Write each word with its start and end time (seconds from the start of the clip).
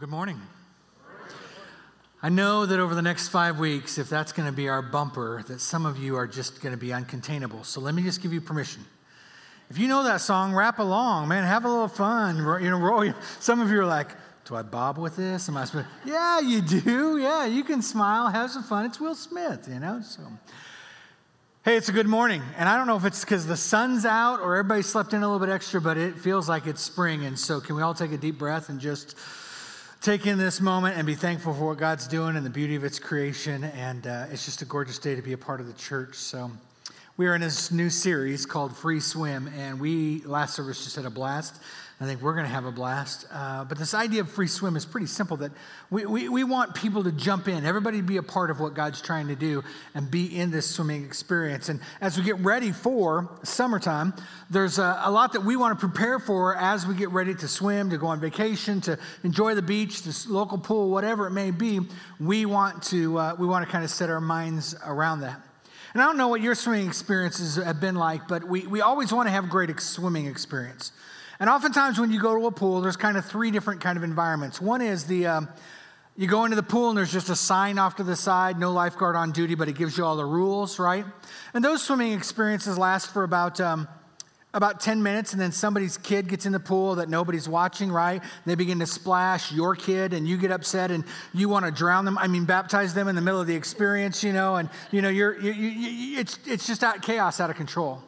Good 0.00 0.08
morning. 0.08 0.40
I 2.22 2.30
know 2.30 2.64
that 2.64 2.80
over 2.80 2.94
the 2.94 3.02
next 3.02 3.28
five 3.28 3.58
weeks, 3.58 3.98
if 3.98 4.08
that's 4.08 4.32
going 4.32 4.46
to 4.48 4.52
be 4.52 4.66
our 4.66 4.80
bumper, 4.80 5.42
that 5.42 5.60
some 5.60 5.84
of 5.84 5.98
you 5.98 6.16
are 6.16 6.26
just 6.26 6.62
going 6.62 6.72
to 6.72 6.80
be 6.80 6.88
uncontainable. 6.88 7.66
So 7.66 7.82
let 7.82 7.94
me 7.94 8.02
just 8.02 8.22
give 8.22 8.32
you 8.32 8.40
permission. 8.40 8.82
If 9.68 9.76
you 9.76 9.88
know 9.88 10.02
that 10.04 10.22
song, 10.22 10.54
rap 10.54 10.78
along, 10.78 11.28
man. 11.28 11.44
Have 11.44 11.66
a 11.66 11.68
little 11.68 11.86
fun. 11.86 12.38
You 12.38 12.70
know, 12.70 12.78
roll. 12.78 13.12
Some 13.40 13.60
of 13.60 13.70
you 13.70 13.78
are 13.78 13.84
like, 13.84 14.08
"Do 14.46 14.56
I 14.56 14.62
bob 14.62 14.96
with 14.96 15.16
this? 15.16 15.50
Am 15.50 15.58
I 15.58 15.66
supposed?" 15.66 15.86
Yeah, 16.06 16.40
you 16.40 16.62
do. 16.62 17.18
Yeah, 17.18 17.44
you 17.44 17.62
can 17.62 17.82
smile, 17.82 18.28
have 18.28 18.50
some 18.50 18.62
fun. 18.62 18.86
It's 18.86 18.98
Will 18.98 19.14
Smith, 19.14 19.68
you 19.70 19.80
know. 19.80 20.00
So, 20.00 20.22
hey, 21.62 21.76
it's 21.76 21.90
a 21.90 21.92
good 21.92 22.08
morning, 22.08 22.40
and 22.56 22.70
I 22.70 22.78
don't 22.78 22.86
know 22.86 22.96
if 22.96 23.04
it's 23.04 23.22
because 23.22 23.46
the 23.46 23.54
sun's 23.54 24.06
out 24.06 24.40
or 24.40 24.56
everybody 24.56 24.80
slept 24.80 25.12
in 25.12 25.22
a 25.22 25.30
little 25.30 25.46
bit 25.46 25.52
extra, 25.52 25.78
but 25.78 25.98
it 25.98 26.16
feels 26.16 26.48
like 26.48 26.66
it's 26.66 26.80
spring. 26.80 27.26
And 27.26 27.38
so, 27.38 27.60
can 27.60 27.76
we 27.76 27.82
all 27.82 27.92
take 27.92 28.12
a 28.12 28.18
deep 28.18 28.38
breath 28.38 28.70
and 28.70 28.80
just 28.80 29.14
take 30.00 30.26
in 30.26 30.38
this 30.38 30.60
moment 30.60 30.96
and 30.96 31.06
be 31.06 31.14
thankful 31.14 31.52
for 31.52 31.68
what 31.68 31.78
God's 31.78 32.06
doing 32.06 32.36
and 32.36 32.46
the 32.46 32.50
beauty 32.50 32.74
of 32.74 32.84
its 32.84 32.98
creation? 32.98 33.64
And 33.64 34.06
uh, 34.06 34.26
it's 34.30 34.44
just 34.44 34.62
a 34.62 34.64
gorgeous 34.64 34.98
day 34.98 35.14
to 35.14 35.22
be 35.22 35.34
a 35.34 35.38
part 35.38 35.60
of 35.60 35.66
the 35.66 35.74
church. 35.74 36.14
So. 36.14 36.50
We 37.16 37.26
are 37.26 37.34
in 37.34 37.42
this 37.42 37.70
new 37.70 37.90
series 37.90 38.46
called 38.46 38.74
Free 38.74 38.98
Swim, 38.98 39.46
and 39.58 39.78
we 39.78 40.22
last 40.24 40.54
service 40.54 40.84
just 40.84 40.96
had 40.96 41.04
a 41.04 41.10
blast. 41.10 41.60
I 42.02 42.06
think 42.06 42.22
we're 42.22 42.32
going 42.32 42.46
to 42.46 42.52
have 42.52 42.64
a 42.64 42.72
blast. 42.72 43.26
Uh, 43.30 43.64
but 43.64 43.76
this 43.76 43.92
idea 43.92 44.22
of 44.22 44.30
free 44.30 44.46
swim 44.46 44.74
is 44.74 44.86
pretty 44.86 45.06
simple 45.06 45.36
that 45.36 45.52
we, 45.90 46.06
we, 46.06 46.30
we 46.30 46.44
want 46.44 46.74
people 46.74 47.04
to 47.04 47.12
jump 47.12 47.46
in, 47.46 47.66
everybody 47.66 47.98
to 47.98 48.02
be 48.02 48.16
a 48.16 48.22
part 48.22 48.50
of 48.50 48.58
what 48.58 48.72
God's 48.72 49.02
trying 49.02 49.28
to 49.28 49.36
do 49.36 49.62
and 49.94 50.10
be 50.10 50.34
in 50.34 50.50
this 50.50 50.66
swimming 50.66 51.04
experience. 51.04 51.68
And 51.68 51.78
as 52.00 52.16
we 52.16 52.24
get 52.24 52.38
ready 52.38 52.72
for 52.72 53.28
summertime, 53.42 54.14
there's 54.48 54.78
a, 54.78 55.02
a 55.04 55.10
lot 55.10 55.34
that 55.34 55.42
we 55.42 55.56
want 55.56 55.78
to 55.78 55.88
prepare 55.88 56.18
for 56.18 56.56
as 56.56 56.86
we 56.86 56.94
get 56.94 57.10
ready 57.10 57.34
to 57.34 57.46
swim, 57.46 57.90
to 57.90 57.98
go 57.98 58.06
on 58.06 58.18
vacation, 58.18 58.80
to 58.82 58.98
enjoy 59.22 59.54
the 59.54 59.60
beach, 59.60 60.00
the 60.00 60.32
local 60.32 60.56
pool, 60.56 60.90
whatever 60.90 61.26
it 61.26 61.32
may 61.32 61.50
be. 61.50 61.80
We 62.18 62.46
want 62.46 62.82
to, 62.84 63.18
uh, 63.18 63.36
we 63.38 63.46
want 63.46 63.66
to 63.66 63.70
kind 63.70 63.84
of 63.84 63.90
set 63.90 64.08
our 64.08 64.22
minds 64.22 64.74
around 64.86 65.20
that. 65.20 65.38
And 65.92 66.02
I 66.02 66.06
don't 66.06 66.16
know 66.16 66.28
what 66.28 66.40
your 66.40 66.54
swimming 66.54 66.86
experiences 66.86 67.56
have 67.56 67.78
been 67.78 67.96
like, 67.96 68.26
but 68.26 68.44
we, 68.44 68.66
we 68.66 68.80
always 68.80 69.12
want 69.12 69.26
to 69.26 69.32
have 69.32 69.44
a 69.44 69.48
great 69.48 69.78
swimming 69.80 70.26
experience. 70.26 70.92
And 71.40 71.48
oftentimes 71.48 71.98
when 71.98 72.12
you 72.12 72.20
go 72.20 72.38
to 72.38 72.46
a 72.46 72.52
pool, 72.52 72.82
there's 72.82 72.96
kind 72.98 73.16
of 73.16 73.24
three 73.24 73.50
different 73.50 73.80
kind 73.80 73.96
of 73.96 74.04
environments. 74.04 74.60
One 74.60 74.82
is 74.82 75.06
the 75.06 75.26
um, 75.26 75.48
you 76.16 76.26
go 76.26 76.44
into 76.44 76.54
the 76.54 76.62
pool 76.62 76.90
and 76.90 76.98
there's 76.98 77.12
just 77.12 77.30
a 77.30 77.36
sign 77.36 77.78
off 77.78 77.96
to 77.96 78.02
the 78.02 78.14
side, 78.14 78.58
no 78.58 78.72
lifeguard 78.72 79.16
on 79.16 79.32
duty, 79.32 79.54
but 79.54 79.66
it 79.68 79.74
gives 79.74 79.96
you 79.96 80.04
all 80.04 80.16
the 80.16 80.24
rules, 80.24 80.78
right? 80.78 81.06
And 81.54 81.64
those 81.64 81.82
swimming 81.82 82.12
experiences 82.12 82.76
last 82.76 83.10
for 83.10 83.24
about 83.24 83.58
um, 83.58 83.88
about 84.52 84.80
10 84.80 85.02
minutes 85.02 85.32
and 85.32 85.40
then 85.40 85.52
somebody's 85.52 85.96
kid 85.96 86.28
gets 86.28 86.44
in 86.44 86.52
the 86.52 86.60
pool 86.60 86.96
that 86.96 87.08
nobody's 87.08 87.48
watching, 87.48 87.90
right? 87.90 88.22
They 88.46 88.54
begin 88.54 88.80
to 88.80 88.86
splash 88.86 89.52
your 89.52 89.76
kid 89.76 90.12
and 90.12 90.28
you 90.28 90.36
get 90.36 90.50
upset 90.50 90.90
and 90.90 91.04
you 91.32 91.48
want 91.48 91.66
to 91.66 91.70
drown 91.70 92.04
them. 92.04 92.18
I 92.18 92.26
mean, 92.26 92.44
baptize 92.44 92.92
them 92.92 93.08
in 93.08 93.14
the 93.14 93.22
middle 93.22 93.40
of 93.40 93.46
the 93.46 93.54
experience, 93.54 94.24
you 94.24 94.32
know, 94.32 94.56
and, 94.56 94.68
you 94.90 95.02
know, 95.02 95.08
you're, 95.08 95.40
you, 95.40 95.52
you, 95.52 96.18
it's, 96.18 96.38
it's 96.46 96.66
just 96.66 96.82
out, 96.82 97.00
chaos 97.00 97.40
out 97.40 97.48
of 97.48 97.56
control. 97.56 98.02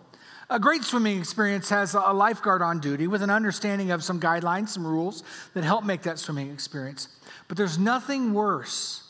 A 0.53 0.61
great 0.61 0.85
swimming 0.85 1.19
experience 1.19 1.71
has 1.71 1.95
a 1.95 2.13
lifeguard 2.13 2.61
on 2.61 2.79
duty 2.79 3.07
with 3.07 3.23
an 3.23 3.31
understanding 3.31 3.91
of 3.91 4.05
some 4.05 4.21
guidelines, 4.21 4.69
some 4.69 4.87
rules 4.87 5.23
that 5.55 5.65
help 5.65 5.83
make 5.83 6.03
that 6.03 6.19
swimming 6.19 6.53
experience. 6.53 7.09
But 7.49 7.57
there's 7.57 7.79
nothing 7.79 8.35
worse 8.35 9.03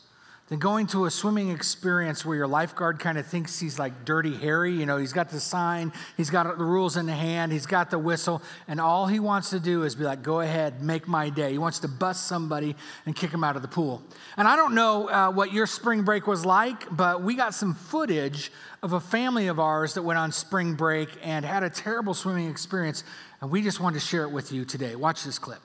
than 0.47 0.61
going 0.61 0.87
to 0.87 1.07
a 1.07 1.11
swimming 1.11 1.49
experience 1.49 2.25
where 2.25 2.37
your 2.37 2.47
lifeguard 2.47 3.01
kind 3.01 3.19
of 3.19 3.27
thinks 3.27 3.59
he's 3.59 3.77
like 3.77 4.05
dirty 4.05 4.37
Harry. 4.37 4.73
You 4.73 4.87
know, 4.87 4.99
he's 4.99 5.13
got 5.13 5.31
the 5.31 5.41
sign, 5.41 5.93
he's 6.17 6.31
got 6.31 6.45
the 6.59 6.65
rules 6.65 6.97
in 6.97 7.07
the 7.07 7.15
hand, 7.15 7.51
he's 7.51 7.67
got 7.67 7.91
the 7.91 7.99
whistle, 7.99 8.41
and 8.69 8.81
all 8.81 9.09
he 9.09 9.19
wants 9.19 9.51
to 9.51 9.59
do 9.59 9.83
is 9.83 9.97
be 9.97 10.05
like, 10.05 10.23
go 10.23 10.43
ahead, 10.43 10.81
make 10.81 11.09
my 11.09 11.29
day. 11.29 11.51
He 11.51 11.59
wants 11.59 11.81
to 11.81 11.89
bust 11.89 12.29
somebody 12.29 12.77
and 13.05 13.17
kick 13.17 13.33
him 13.33 13.43
out 13.43 13.57
of 13.57 13.63
the 13.63 13.69
pool. 13.69 14.01
And 14.37 14.47
I 14.47 14.55
don't 14.55 14.77
know 14.77 15.09
uh, 15.09 15.33
what 15.33 15.53
your 15.53 15.67
spring 15.67 16.03
break 16.03 16.29
was 16.29 16.47
like, 16.47 16.95
but 16.95 17.23
we 17.23 17.35
got 17.35 17.53
some 17.53 17.75
footage 17.75 18.53
of 18.83 18.93
a 18.93 19.01
family 19.01 19.47
of 19.47 19.61
ours 19.61 19.95
that 19.95 20.03
went 20.03 20.19
on 20.19 20.33
spring 20.33 20.75
break 20.75 21.09
and 21.23 21.45
had 21.45 21.63
a 21.63 21.71
terrible 21.71 22.15
swimming 22.15 22.51
experience, 22.51 23.05
and 23.41 23.51
we 23.51 23.63
just 23.63 23.79
wanted 23.79 24.01
to 24.01 24.05
share 24.05 24.25
it 24.25 24.31
with 24.31 24.51
you 24.53 24.65
today. 24.65 24.97
Watch 24.97 25.25
this 25.25 25.39
clip. 25.39 25.61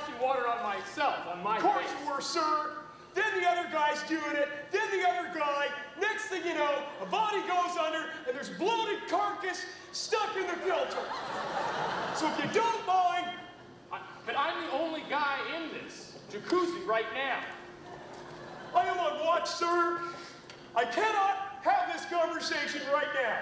splashing 0.00 0.22
water 0.22 0.46
on 0.48 0.62
myself, 0.62 1.26
on 1.32 1.42
my 1.42 1.56
Of 1.56 1.62
course 1.62 1.84
face. 1.84 1.94
you 2.04 2.12
were, 2.12 2.20
sir. 2.20 2.70
Then 3.14 3.40
the 3.40 3.48
other 3.48 3.68
guy's 3.72 4.02
doing 4.04 4.36
it. 4.36 4.48
Then 4.70 4.88
the 4.92 5.08
other 5.08 5.30
guy. 5.36 5.66
Next 6.00 6.24
thing 6.26 6.42
you 6.46 6.54
know, 6.54 6.82
a 7.02 7.06
body 7.06 7.40
goes 7.40 7.76
under, 7.76 8.06
and 8.26 8.34
there's 8.34 8.50
bloated 8.50 9.08
carcass 9.08 9.64
stuck 9.92 10.36
in 10.36 10.46
the 10.46 10.52
filter. 10.64 10.98
so 12.14 12.28
if 12.28 12.38
you 12.38 12.50
don't 12.60 12.86
mind, 12.86 13.26
I, 13.92 14.00
but 14.24 14.36
I'm 14.38 14.66
the 14.66 14.72
only 14.72 15.02
guy 15.10 15.38
in 15.56 15.82
this 15.82 16.18
jacuzzi 16.30 16.86
right 16.86 17.06
now. 17.14 17.40
I 18.74 18.86
am 18.86 18.98
on 18.98 19.24
watch, 19.24 19.48
sir. 19.48 19.98
I 20.76 20.84
cannot 20.84 21.58
have 21.62 21.92
this 21.92 22.06
conversation 22.06 22.80
right 22.92 23.08
now. 23.14 23.38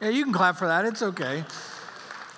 Yeah, 0.00 0.10
you 0.10 0.24
can 0.24 0.32
clap 0.32 0.56
for 0.56 0.68
that. 0.68 0.84
It's 0.84 1.00
okay. 1.00 1.44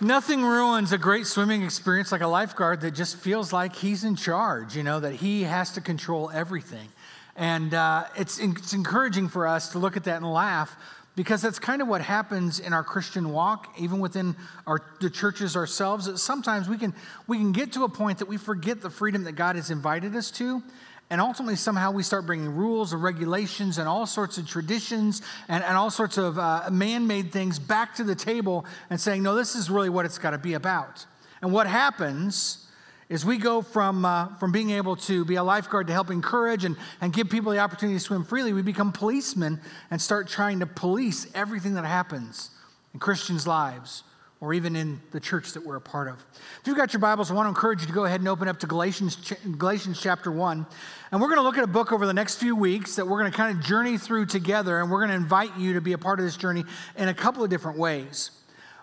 Nothing 0.00 0.44
ruins 0.44 0.92
a 0.92 0.98
great 0.98 1.26
swimming 1.26 1.62
experience 1.64 2.12
like 2.12 2.20
a 2.20 2.26
lifeguard 2.28 2.82
that 2.82 2.92
just 2.92 3.16
feels 3.16 3.52
like 3.52 3.74
he's 3.74 4.04
in 4.04 4.14
charge, 4.14 4.76
you 4.76 4.84
know, 4.84 5.00
that 5.00 5.14
he 5.14 5.42
has 5.42 5.72
to 5.72 5.80
control 5.80 6.30
everything. 6.32 6.88
And 7.34 7.74
uh, 7.74 8.04
it's, 8.16 8.38
it's 8.38 8.74
encouraging 8.74 9.28
for 9.28 9.48
us 9.48 9.70
to 9.70 9.80
look 9.80 9.96
at 9.96 10.04
that 10.04 10.18
and 10.18 10.32
laugh 10.32 10.76
because 11.16 11.42
that's 11.42 11.58
kind 11.58 11.82
of 11.82 11.88
what 11.88 12.00
happens 12.00 12.60
in 12.60 12.72
our 12.72 12.84
Christian 12.84 13.30
walk, 13.30 13.74
even 13.76 13.98
within 13.98 14.36
our, 14.68 14.80
the 15.00 15.10
churches 15.10 15.56
ourselves. 15.56 16.06
That 16.06 16.18
sometimes 16.18 16.68
we 16.68 16.78
can, 16.78 16.94
we 17.26 17.38
can 17.38 17.50
get 17.50 17.72
to 17.72 17.82
a 17.82 17.88
point 17.88 18.18
that 18.18 18.28
we 18.28 18.36
forget 18.36 18.80
the 18.80 18.90
freedom 18.90 19.24
that 19.24 19.32
God 19.32 19.56
has 19.56 19.72
invited 19.72 20.14
us 20.14 20.30
to, 20.32 20.62
and 21.10 21.22
ultimately, 21.22 21.56
somehow 21.56 21.90
we 21.90 22.02
start 22.02 22.26
bringing 22.26 22.54
rules 22.54 22.92
and 22.92 23.02
regulations 23.02 23.78
and 23.78 23.88
all 23.88 24.04
sorts 24.04 24.36
of 24.36 24.46
traditions 24.46 25.22
and, 25.48 25.64
and 25.64 25.74
all 25.74 25.90
sorts 25.90 26.18
of 26.18 26.38
uh, 26.38 26.68
man 26.70 27.06
made 27.06 27.32
things 27.32 27.58
back 27.58 27.94
to 27.94 28.04
the 28.04 28.14
table 28.14 28.66
and 28.90 29.00
saying, 29.00 29.22
no, 29.22 29.34
this 29.34 29.54
is 29.54 29.70
really 29.70 29.88
what 29.88 30.04
it's 30.04 30.18
got 30.18 30.30
to 30.30 30.38
be 30.38 30.52
about. 30.52 31.06
And 31.40 31.50
what 31.50 31.66
happens 31.66 32.66
is 33.08 33.24
we 33.24 33.38
go 33.38 33.62
from, 33.62 34.04
uh, 34.04 34.36
from 34.36 34.52
being 34.52 34.68
able 34.68 34.96
to 34.96 35.24
be 35.24 35.36
a 35.36 35.42
lifeguard 35.42 35.86
to 35.86 35.94
help 35.94 36.10
encourage 36.10 36.66
and, 36.66 36.76
and 37.00 37.10
give 37.10 37.30
people 37.30 37.52
the 37.52 37.58
opportunity 37.58 37.98
to 37.98 38.04
swim 38.04 38.22
freely, 38.22 38.52
we 38.52 38.60
become 38.60 38.92
policemen 38.92 39.62
and 39.90 40.02
start 40.02 40.28
trying 40.28 40.60
to 40.60 40.66
police 40.66 41.26
everything 41.34 41.72
that 41.74 41.86
happens 41.86 42.50
in 42.92 43.00
Christians' 43.00 43.46
lives 43.46 44.02
or 44.40 44.54
even 44.54 44.76
in 44.76 45.00
the 45.10 45.18
church 45.18 45.52
that 45.52 45.66
we're 45.66 45.76
a 45.76 45.80
part 45.80 46.08
of. 46.08 46.24
If 46.60 46.66
you've 46.66 46.76
got 46.76 46.92
your 46.92 47.00
Bibles, 47.00 47.30
I 47.30 47.34
want 47.34 47.46
to 47.46 47.48
encourage 47.48 47.80
you 47.80 47.88
to 47.88 47.92
go 47.92 48.04
ahead 48.04 48.20
and 48.20 48.28
open 48.28 48.46
up 48.46 48.60
to 48.60 48.66
Galatians, 48.66 49.16
Galatians 49.58 50.00
chapter 50.00 50.30
1. 50.30 50.66
And 51.10 51.20
we're 51.20 51.26
going 51.26 51.38
to 51.38 51.42
look 51.42 51.58
at 51.58 51.64
a 51.64 51.68
book 51.68 51.92
over 51.92 52.06
the 52.06 52.14
next 52.14 52.36
few 52.36 52.54
weeks 52.54 52.96
that 52.96 53.06
we're 53.06 53.18
going 53.18 53.30
to 53.30 53.36
kind 53.36 53.56
of 53.56 53.64
journey 53.64 53.98
through 53.98 54.26
together, 54.26 54.80
and 54.80 54.90
we're 54.90 55.00
going 55.00 55.10
to 55.10 55.16
invite 55.16 55.56
you 55.58 55.72
to 55.72 55.80
be 55.80 55.92
a 55.92 55.98
part 55.98 56.20
of 56.20 56.24
this 56.24 56.36
journey 56.36 56.64
in 56.96 57.08
a 57.08 57.14
couple 57.14 57.42
of 57.42 57.50
different 57.50 57.78
ways. 57.78 58.30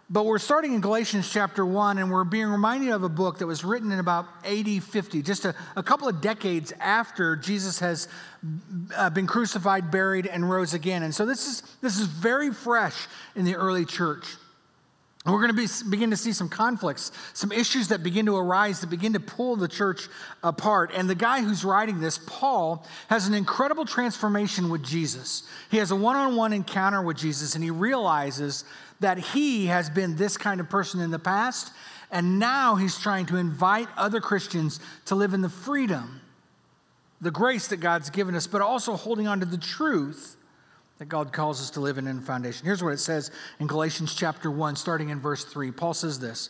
But 0.09 0.25
we're 0.25 0.39
starting 0.39 0.73
in 0.73 0.81
Galatians 0.81 1.31
chapter 1.31 1.65
1, 1.65 1.97
and 1.99 2.11
we're 2.11 2.25
being 2.25 2.47
reminded 2.47 2.89
of 2.89 3.03
a 3.03 3.09
book 3.09 3.39
that 3.39 3.47
was 3.47 3.63
written 3.63 3.91
in 3.91 3.99
about 3.99 4.27
AD 4.43 4.83
50, 4.83 5.21
just 5.23 5.45
a, 5.45 5.55
a 5.75 5.81
couple 5.81 6.07
of 6.07 6.21
decades 6.21 6.73
after 6.79 7.35
Jesus 7.35 7.79
has 7.79 8.07
uh, 8.95 9.09
been 9.09 9.25
crucified, 9.25 9.89
buried, 9.89 10.27
and 10.27 10.47
rose 10.47 10.75
again. 10.75 11.01
And 11.01 11.15
so 11.15 11.25
this 11.25 11.47
is, 11.47 11.61
this 11.81 11.97
is 11.97 12.05
very 12.05 12.51
fresh 12.51 13.07
in 13.35 13.45
the 13.45 13.55
early 13.55 13.85
church. 13.85 14.25
And 15.25 15.33
we're 15.33 15.41
going 15.41 15.55
to 15.55 15.83
be, 15.83 15.89
begin 15.89 16.11
to 16.11 16.17
see 16.17 16.31
some 16.31 16.47
conflicts, 16.47 17.11
some 17.33 17.51
issues 17.51 17.87
that 17.87 18.03
begin 18.03 18.27
to 18.27 18.37
arise 18.37 18.81
that 18.81 18.91
begin 18.91 19.13
to 19.13 19.19
pull 19.19 19.55
the 19.55 19.67
church 19.67 20.07
apart. 20.43 20.91
And 20.93 21.09
the 21.09 21.15
guy 21.15 21.41
who's 21.41 21.65
writing 21.65 21.99
this, 21.99 22.19
Paul, 22.27 22.85
has 23.09 23.27
an 23.27 23.33
incredible 23.33 23.85
transformation 23.85 24.69
with 24.69 24.83
Jesus. 24.83 25.43
He 25.71 25.77
has 25.77 25.89
a 25.89 25.95
one 25.95 26.15
on 26.15 26.35
one 26.35 26.53
encounter 26.53 27.01
with 27.01 27.17
Jesus, 27.17 27.55
and 27.55 27.63
he 27.63 27.71
realizes 27.71 28.65
that 28.99 29.17
he 29.17 29.65
has 29.65 29.89
been 29.89 30.15
this 30.15 30.37
kind 30.37 30.59
of 30.59 30.69
person 30.69 31.01
in 31.01 31.09
the 31.09 31.19
past, 31.19 31.73
and 32.11 32.37
now 32.37 32.75
he's 32.75 32.99
trying 32.99 33.25
to 33.25 33.37
invite 33.37 33.87
other 33.97 34.21
Christians 34.21 34.79
to 35.05 35.15
live 35.15 35.33
in 35.33 35.41
the 35.41 35.49
freedom, 35.49 36.21
the 37.19 37.31
grace 37.31 37.67
that 37.69 37.77
God's 37.77 38.11
given 38.11 38.35
us, 38.35 38.45
but 38.45 38.61
also 38.61 38.95
holding 38.95 39.27
on 39.27 39.39
to 39.39 39.45
the 39.47 39.57
truth 39.57 40.34
that 40.97 41.05
God 41.05 41.33
calls 41.33 41.61
us 41.61 41.69
to 41.71 41.79
live 41.79 41.97
in 41.97 42.07
in 42.07 42.21
foundation. 42.21 42.65
Here's 42.65 42.83
what 42.83 42.93
it 42.93 42.99
says 42.99 43.31
in 43.59 43.67
Galatians 43.67 44.13
chapter 44.13 44.49
1, 44.49 44.75
starting 44.75 45.09
in 45.09 45.19
verse 45.19 45.43
3. 45.43 45.71
Paul 45.71 45.93
says 45.93 46.19
this 46.19 46.49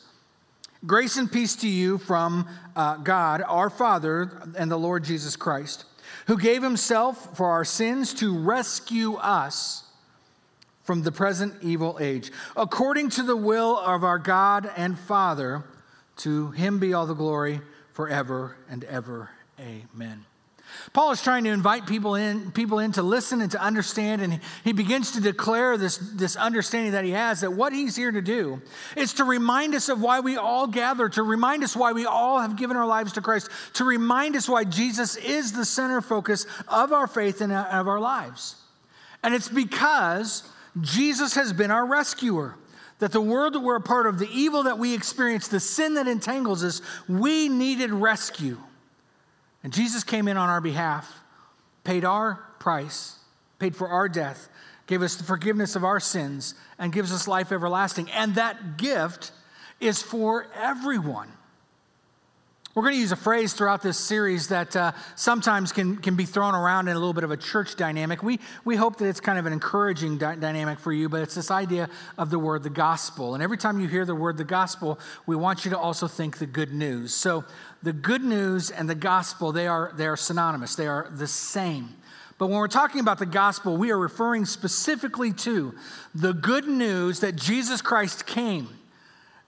Grace 0.86 1.18
and 1.18 1.32
peace 1.32 1.56
to 1.58 1.68
you 1.68 1.98
from 1.98 2.48
uh, 2.76 2.98
God, 2.98 3.42
our 3.48 3.70
Father, 3.70 4.50
and 4.58 4.70
the 4.70 4.78
Lord 4.78 5.04
Jesus 5.04 5.36
Christ, 5.36 5.86
who 6.28 6.38
gave 6.38 6.62
himself 6.62 7.36
for 7.36 7.50
our 7.50 7.66
sins 7.66 8.14
to 8.16 8.38
rescue 8.38 9.16
us 9.16 9.84
from 10.84 11.02
the 11.02 11.12
present 11.12 11.56
evil 11.64 11.98
age. 12.00 12.32
According 12.56 13.10
to 13.12 13.24
the 13.24 13.36
will 13.36 13.78
of 13.80 14.04
our 14.04 14.20
God 14.20 14.70
and 14.78 14.98
Father, 14.98 15.64
to 16.18 16.52
him 16.52 16.78
be 16.78 16.94
all 16.94 17.08
the 17.08 17.16
glory 17.16 17.62
forever 17.94 18.56
and 18.70 18.84
ever. 18.84 19.32
Amen. 19.60 20.26
Paul 20.94 21.12
is 21.12 21.22
trying 21.22 21.44
to 21.44 21.50
invite 21.50 21.86
people 21.86 22.16
in, 22.16 22.52
people 22.52 22.80
in 22.80 22.92
to 22.94 23.04
listen 23.04 23.42
and 23.42 23.52
to 23.52 23.62
understand, 23.62 24.22
and 24.22 24.40
he 24.64 24.72
begins 24.72 25.12
to 25.12 25.22
declare 25.22 25.78
this, 25.78 25.98
this 25.98 26.36
understanding 26.36 26.94
that 26.94 27.04
he 27.04 27.12
has 27.12 27.42
that 27.42 27.54
what 27.54 27.74
he's 27.74 27.96
here 27.96 28.12
to 28.12 28.22
do 28.22 28.62
is 28.96 29.14
to 29.14 29.24
remind 29.24 29.76
us 29.76 29.90
of 29.90 30.02
why 30.02 30.20
we 30.20 30.38
all 30.38 30.68
gather, 30.68 31.10
to 31.10 31.24
remind 31.24 31.64
us 31.64 31.76
why 31.76 31.92
we 31.92 32.06
all 32.06 32.40
have 32.40 32.56
given 32.56 32.78
our 32.78 32.88
lives 32.88 33.14
to 33.14 33.22
Christ, 33.22 33.50
to 33.74 33.84
remind 33.84 34.36
us 34.36 34.48
why 34.48 34.64
Jesus 34.64 35.16
is 35.18 35.52
the 35.52 35.66
center 35.66 36.02
focus 36.02 36.46
of 36.68 36.94
our 36.94 37.08
faith 37.08 37.42
and 37.42 37.52
of 37.52 37.88
our 37.88 38.00
lives. 38.00 38.56
And 39.24 39.34
it's 39.34 39.50
because 39.50 40.44
Jesus 40.82 41.36
has 41.36 41.54
been 41.54 41.72
our 41.72 41.86
rescuer. 41.86 42.56
That 43.00 43.12
the 43.12 43.20
world 43.20 43.54
that 43.54 43.60
we're 43.60 43.76
a 43.76 43.82
part 43.82 44.08
of, 44.08 44.20
the 44.20 44.30
evil 44.32 44.64
that 44.64 44.80
we 44.80 44.94
experience, 44.94 45.50
the 45.50 45.60
sin 45.60 45.96
that 45.96 46.08
entangles 46.08 46.64
us, 46.64 46.82
we 47.10 47.50
needed 47.50 47.92
rescue. 47.92 48.58
And 49.66 49.74
Jesus 49.74 50.04
came 50.04 50.28
in 50.28 50.38
on 50.38 50.48
our 50.48 50.62
behalf, 50.62 51.24
paid 51.84 52.06
our 52.06 52.36
price, 52.60 53.18
paid 53.58 53.76
for 53.76 53.88
our 53.88 54.08
death, 54.08 54.48
gave 54.86 55.02
us 55.02 55.16
the 55.16 55.24
forgiveness 55.24 55.76
of 55.76 55.84
our 55.84 56.00
sins, 56.00 56.54
and 56.78 56.94
gives 56.94 57.12
us 57.12 57.28
life 57.28 57.52
everlasting. 57.52 58.08
And 58.12 58.36
that 58.36 58.78
gift 58.78 59.32
is 59.80 60.04
for 60.04 60.46
everyone. 60.54 61.30
We're 62.76 62.82
going 62.82 62.96
to 62.96 63.00
use 63.00 63.14
a 63.14 63.16
phrase 63.16 63.54
throughout 63.54 63.82
this 63.82 63.98
series 63.98 64.50
that 64.50 64.76
uh, 64.76 64.92
sometimes 65.16 65.72
can, 65.72 65.96
can 65.96 66.18
be 66.18 66.26
thrown 66.26 66.54
around 66.54 66.90
in 66.90 66.98
a 66.98 67.00
little 67.00 67.14
bit 67.14 67.24
of 67.24 67.32
a 67.32 67.38
church 67.38 67.78
dynamic. 67.78 68.22
We, 68.22 68.38
we 68.66 68.76
hope 68.76 68.98
that 68.98 69.08
it's 69.08 69.22
kind 69.22 69.40
of 69.40 69.46
an 69.46 69.54
encouraging 69.54 70.18
dynamic 70.18 70.80
for 70.80 70.92
you, 70.92 71.08
but 71.08 71.22
it's 71.22 71.36
this 71.36 71.52
idea 71.52 71.90
of 72.18 72.32
the 72.32 72.38
word 72.38 72.64
the 72.64 72.70
gospel. 72.70 73.34
And 73.34 73.42
every 73.42 73.58
time 73.58 73.80
you 73.80 73.88
hear 73.88 74.04
the 74.04 74.14
word 74.14 74.36
the 74.36 74.44
gospel, 74.44 75.00
we 75.26 75.38
want 75.38 75.64
you 75.64 75.72
to 75.72 75.80
also 75.80 76.06
think 76.10 76.38
the 76.38 76.46
good 76.46 76.74
news. 76.74 77.14
So 77.14 77.46
the 77.82 77.94
good 77.94 78.26
news 78.26 78.72
and 78.72 78.90
the 78.90 78.96
gospel, 78.96 79.54
they 79.54 79.68
are, 79.68 79.94
they 79.96 80.08
are 80.08 80.18
synonymous, 80.18 80.76
they 80.76 80.88
are 80.88 81.08
the 81.10 81.28
same. 81.28 81.96
But 82.38 82.48
when 82.48 82.58
we're 82.58 82.68
talking 82.68 83.00
about 83.00 83.20
the 83.20 83.26
gospel, 83.26 83.78
we 83.78 83.92
are 83.92 83.98
referring 83.98 84.44
specifically 84.44 85.32
to 85.32 85.74
the 86.14 86.34
good 86.34 86.68
news 86.68 87.22
that 87.22 87.38
Jesus 87.38 87.82
Christ 87.82 88.26
came, 88.26 88.68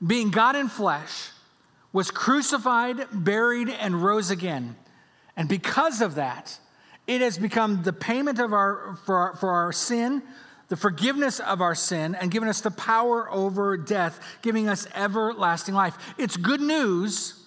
being 0.02 0.32
God 0.32 0.56
in 0.56 0.70
flesh 0.70 1.32
was 1.98 2.12
crucified, 2.12 3.08
buried, 3.12 3.70
and 3.70 4.04
rose 4.04 4.30
again. 4.30 4.76
And 5.36 5.50
because 5.50 6.00
of 6.00 6.14
that, 6.14 6.60
it 7.08 7.22
has 7.22 7.40
become 7.40 7.82
the 7.82 7.92
payment 7.92 8.38
of 8.38 8.54
our, 8.54 9.00
for, 9.04 9.16
our, 9.16 9.36
for 9.36 9.50
our 9.50 9.72
sin, 9.72 10.22
the 10.68 10.76
forgiveness 10.76 11.40
of 11.40 11.60
our 11.60 11.74
sin, 11.74 12.14
and 12.14 12.30
given 12.30 12.50
us 12.50 12.62
the 12.62 12.70
power 12.70 13.28
over 13.32 13.76
death, 13.78 14.24
giving 14.44 14.70
us 14.70 14.88
everlasting 14.94 15.74
life. 15.74 15.98
It's 16.20 16.38
good 16.38 16.62
news 16.62 17.44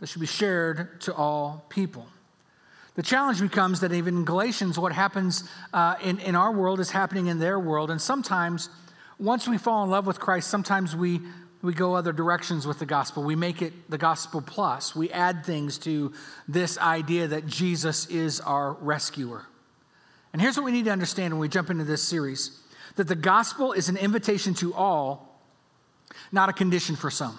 that 0.00 0.08
should 0.08 0.22
be 0.22 0.26
shared 0.26 1.00
to 1.02 1.14
all 1.14 1.64
people. 1.68 2.08
The 2.96 3.02
challenge 3.04 3.40
becomes 3.40 3.78
that 3.78 3.92
even 3.92 4.16
in 4.16 4.24
Galatians, 4.24 4.76
what 4.76 4.90
happens 4.90 5.48
uh, 5.72 5.94
in, 6.02 6.18
in 6.18 6.34
our 6.34 6.50
world 6.50 6.80
is 6.80 6.90
happening 6.90 7.28
in 7.28 7.38
their 7.38 7.60
world. 7.60 7.92
And 7.92 8.02
sometimes, 8.02 8.70
once 9.20 9.46
we 9.46 9.56
fall 9.56 9.84
in 9.84 9.90
love 9.90 10.04
with 10.04 10.18
Christ, 10.18 10.50
sometimes 10.50 10.96
we 10.96 11.20
we 11.62 11.72
go 11.72 11.94
other 11.94 12.12
directions 12.12 12.66
with 12.66 12.80
the 12.80 12.86
gospel. 12.86 13.22
We 13.22 13.36
make 13.36 13.62
it 13.62 13.72
the 13.88 13.98
gospel 13.98 14.42
plus. 14.42 14.96
We 14.96 15.10
add 15.10 15.46
things 15.46 15.78
to 15.78 16.12
this 16.48 16.76
idea 16.76 17.28
that 17.28 17.46
Jesus 17.46 18.06
is 18.06 18.40
our 18.40 18.72
rescuer. 18.72 19.46
And 20.32 20.42
here's 20.42 20.56
what 20.56 20.64
we 20.64 20.72
need 20.72 20.86
to 20.86 20.90
understand 20.90 21.32
when 21.32 21.40
we 21.40 21.48
jump 21.48 21.70
into 21.70 21.84
this 21.84 22.02
series 22.02 22.58
that 22.96 23.08
the 23.08 23.14
gospel 23.14 23.72
is 23.72 23.88
an 23.88 23.96
invitation 23.96 24.52
to 24.52 24.74
all, 24.74 25.40
not 26.30 26.50
a 26.50 26.52
condition 26.52 26.94
for 26.94 27.10
some. 27.10 27.38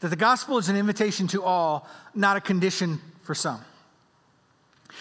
That 0.00 0.08
the 0.08 0.16
gospel 0.16 0.56
is 0.56 0.68
an 0.68 0.76
invitation 0.76 1.26
to 1.28 1.42
all, 1.42 1.86
not 2.14 2.36
a 2.36 2.40
condition 2.40 3.00
for 3.22 3.34
some. 3.34 3.62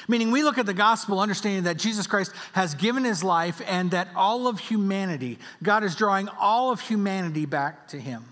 Meaning, 0.08 0.32
we 0.32 0.44
look 0.44 0.58
at 0.58 0.66
the 0.66 0.74
gospel 0.74 1.20
understanding 1.20 1.64
that 1.64 1.78
Jesus 1.78 2.08
Christ 2.08 2.32
has 2.54 2.76
given 2.76 3.04
his 3.04 3.24
life 3.24 3.62
and 3.68 3.92
that 3.92 4.08
all 4.16 4.48
of 4.48 4.60
humanity, 4.60 5.40
God 5.62 5.84
is 5.84 5.96
drawing 5.96 6.28
all 6.40 6.72
of 6.72 6.82
humanity 6.82 7.46
back 7.46 7.88
to 7.90 8.00
him. 8.00 8.26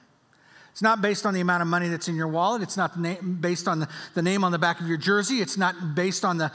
It's 0.71 0.81
not 0.81 1.01
based 1.01 1.25
on 1.25 1.33
the 1.33 1.41
amount 1.41 1.61
of 1.61 1.67
money 1.67 1.89
that's 1.89 2.07
in 2.07 2.15
your 2.15 2.27
wallet. 2.27 2.61
It's 2.61 2.77
not 2.77 2.91
based 3.41 3.67
on 3.67 3.87
the, 4.13 4.21
name 4.21 4.43
on 4.43 4.51
the 4.51 4.59
back 4.59 4.79
of 4.79 4.87
your 4.87 4.97
jersey. 4.97 5.41
It's 5.41 5.57
not 5.57 5.95
based 5.95 6.23
on 6.23 6.37
the, 6.37 6.51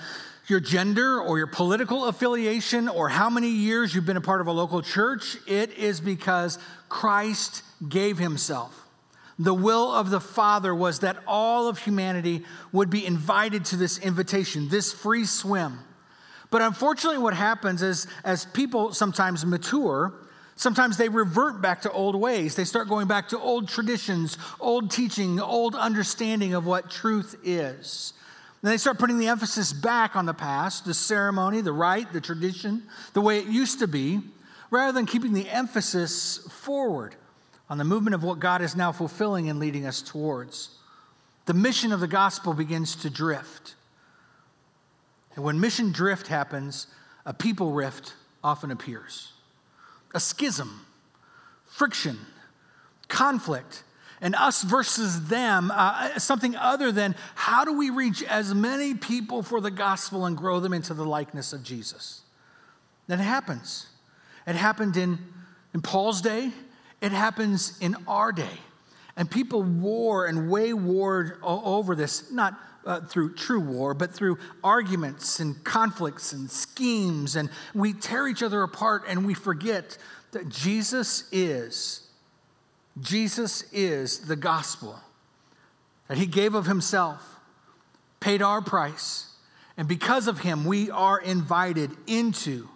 your 0.47 0.61
gender 0.61 1.21
or 1.21 1.39
your 1.39 1.47
political 1.47 2.07
affiliation 2.07 2.89
or 2.89 3.09
how 3.09 3.29
many 3.29 3.49
years 3.49 3.95
you've 3.95 4.07
been 4.07 4.17
a 4.17 4.23
part 4.23 4.41
of 4.41 4.47
a 4.47 4.53
local 4.53 4.81
church. 4.81 5.37
It 5.47 5.77
is 5.77 6.01
because 6.01 6.59
Christ 6.89 7.63
gave 7.87 8.17
himself. 8.17 8.86
The 9.39 9.55
will 9.55 9.93
of 9.93 10.11
the 10.11 10.21
Father 10.21 10.75
was 10.75 11.01
that 11.01 11.19
all 11.27 11.69
of 11.69 11.79
humanity 11.79 12.45
would 12.73 12.89
be 12.89 13.05
invited 13.05 13.67
to 13.67 13.77
this 13.77 13.99
invitation, 13.99 14.69
this 14.69 14.93
free 14.93 15.27
swim. 15.27 15.81
But 16.51 16.63
unfortunately, 16.63 17.19
what 17.19 17.35
happens 17.35 17.83
is 17.83 18.07
as 18.25 18.47
people 18.47 18.95
sometimes 18.95 19.45
mature, 19.45 20.15
sometimes 20.55 20.97
they 20.97 21.11
revert 21.11 21.61
back 21.61 21.83
to 21.83 21.91
old 21.91 22.17
ways. 22.17 22.55
They 22.55 22.65
start 22.65 22.89
going 22.89 23.09
back 23.09 23.29
to 23.31 23.39
old 23.39 23.69
traditions, 23.69 24.39
old 24.59 24.91
teaching, 24.91 25.39
old 25.39 25.75
understanding 25.75 26.55
of 26.55 26.65
what 26.65 26.91
truth 26.91 27.37
is. 27.45 28.15
And 28.63 28.73
they 28.73 28.79
start 28.79 28.99
putting 28.99 29.19
the 29.19 29.29
emphasis 29.29 29.73
back 29.75 30.17
on 30.17 30.25
the 30.25 30.33
past, 30.33 30.87
the 30.87 30.95
ceremony, 30.95 31.61
the 31.61 31.73
rite, 31.73 32.13
the 32.15 32.23
tradition, 32.23 32.85
the 33.13 33.21
way 33.21 33.39
it 33.39 33.49
used 33.49 33.81
to 33.81 33.87
be, 33.87 34.21
rather 34.71 34.93
than 34.93 35.05
keeping 35.05 35.35
the 35.35 35.49
emphasis 35.51 36.39
forward 36.51 37.17
on 37.69 37.79
the 37.79 37.85
movement 37.85 38.15
of 38.15 38.23
what 38.23 38.39
God 38.39 38.63
is 38.63 38.77
now 38.77 38.93
fulfilling 38.93 39.49
and 39.49 39.59
leading 39.59 39.87
us 39.87 40.01
towards. 40.03 40.71
The 41.47 41.55
mission 41.55 41.93
of 41.93 42.01
the 42.01 42.09
gospel 42.09 42.55
begins 42.55 42.97
to 42.97 43.11
drift. 43.11 43.75
And 45.35 45.45
when 45.45 45.61
mission 45.61 45.93
drift 45.93 46.29
happens, 46.29 46.87
a 47.25 47.35
people 47.35 47.73
rift 47.73 48.15
often 48.43 48.71
appears. 48.71 49.33
A 50.15 50.21
schism, 50.21 50.87
friction, 51.67 52.19
conflict, 53.09 53.83
and 54.21 54.35
us 54.35 54.63
versus 54.63 55.29
them, 55.29 55.71
uh, 55.75 56.19
something 56.19 56.57
other 56.57 56.91
than 56.91 57.15
how 57.35 57.65
do 57.65 57.77
we 57.77 57.91
reach 57.91 58.23
as 58.23 58.55
many 58.55 58.95
people 58.95 59.43
for 59.43 59.61
the 59.61 59.71
gospel 59.71 60.25
and 60.25 60.37
grow 60.37 60.59
them 60.59 60.73
into 60.73 60.95
the 60.95 61.05
likeness 61.05 61.53
of 61.53 61.63
Jesus? 61.63 62.23
That 63.09 63.19
happens. 63.19 63.89
It 64.47 64.57
happened 64.57 64.97
in, 64.97 65.19
in 65.75 65.83
Paul's 65.83 66.23
day, 66.23 66.51
it 67.01 67.13
happens 67.13 67.79
in 67.81 67.97
our 68.07 68.33
day. 68.33 68.59
And 69.17 69.31
people 69.31 69.63
war 69.63 70.27
and 70.27 70.51
weigh 70.51 70.73
war 70.73 71.39
over 71.43 71.95
this, 71.95 72.31
not 72.31 72.59
uh, 72.85 73.01
through 73.01 73.35
true 73.35 73.61
war, 73.61 73.95
but 73.95 74.15
through 74.15 74.39
arguments 74.63 75.41
and 75.41 75.63
conflicts 75.65 76.33
and 76.33 76.51
schemes. 76.51 77.35
And 77.35 77.51
we 77.75 77.93
tear 77.93 78.29
each 78.29 78.43
other 78.43 78.63
apart 78.63 79.05
and 79.09 79.27
we 79.27 79.35
forget 79.35 79.99
that 80.33 80.49
Jesus 80.49 81.29
is, 81.33 82.07
Jesus 83.01 83.65
is 83.73 84.21
the 84.21 84.37
gospel. 84.37 85.01
That 86.09 86.19
he 86.19 86.27
gave 86.27 86.55
of 86.55 86.67
himself, 86.67 87.41
paid 88.21 88.43
our 88.43 88.63
price. 88.63 89.27
And 89.77 89.89
because 89.89 90.29
of 90.29 90.41
him, 90.41 90.65
we 90.65 90.91
are 90.91 91.19
invited 91.19 91.91
into 92.07 92.69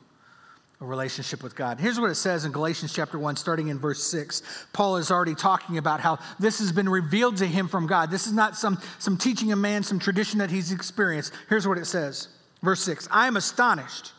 a 0.81 0.87
relationship 0.87 1.43
with 1.43 1.55
God. 1.55 1.79
Here's 1.79 2.01
what 2.01 2.11
it 2.11 2.15
says 2.15 2.47
in 2.47 2.53
Galatians 2.53 2.95
chapter 2.95 3.19
1, 3.19 3.37
starting 3.37 3.69
in 3.69 3.79
verse 3.79 4.03
6. 4.05 4.43
Paul 4.73 4.97
is 4.97 5.11
already 5.11 5.35
talking 5.35 5.77
about 5.77 6.01
how 6.01 6.19
this 6.39 6.59
has 6.59 6.73
been 6.73 6.89
revealed 6.89 7.37
to 7.39 7.47
him 7.47 7.69
from 7.69 7.87
God. 7.87 8.11
This 8.11 8.27
is 8.27 8.33
not 8.33 8.57
some, 8.57 8.81
some 8.99 9.19
teaching 9.19 9.53
of 9.53 9.59
man, 9.59 9.83
some 9.83 9.99
tradition 9.99 10.39
that 10.39 10.51
he's 10.51 10.73
experienced. 10.73 11.35
Here's 11.51 11.69
what 11.69 11.77
it 11.77 11.85
says. 11.85 12.29
Verse 12.63 12.81
6 12.81 13.09
I 13.11 13.27
am 13.27 13.37
astonished. 13.37 14.13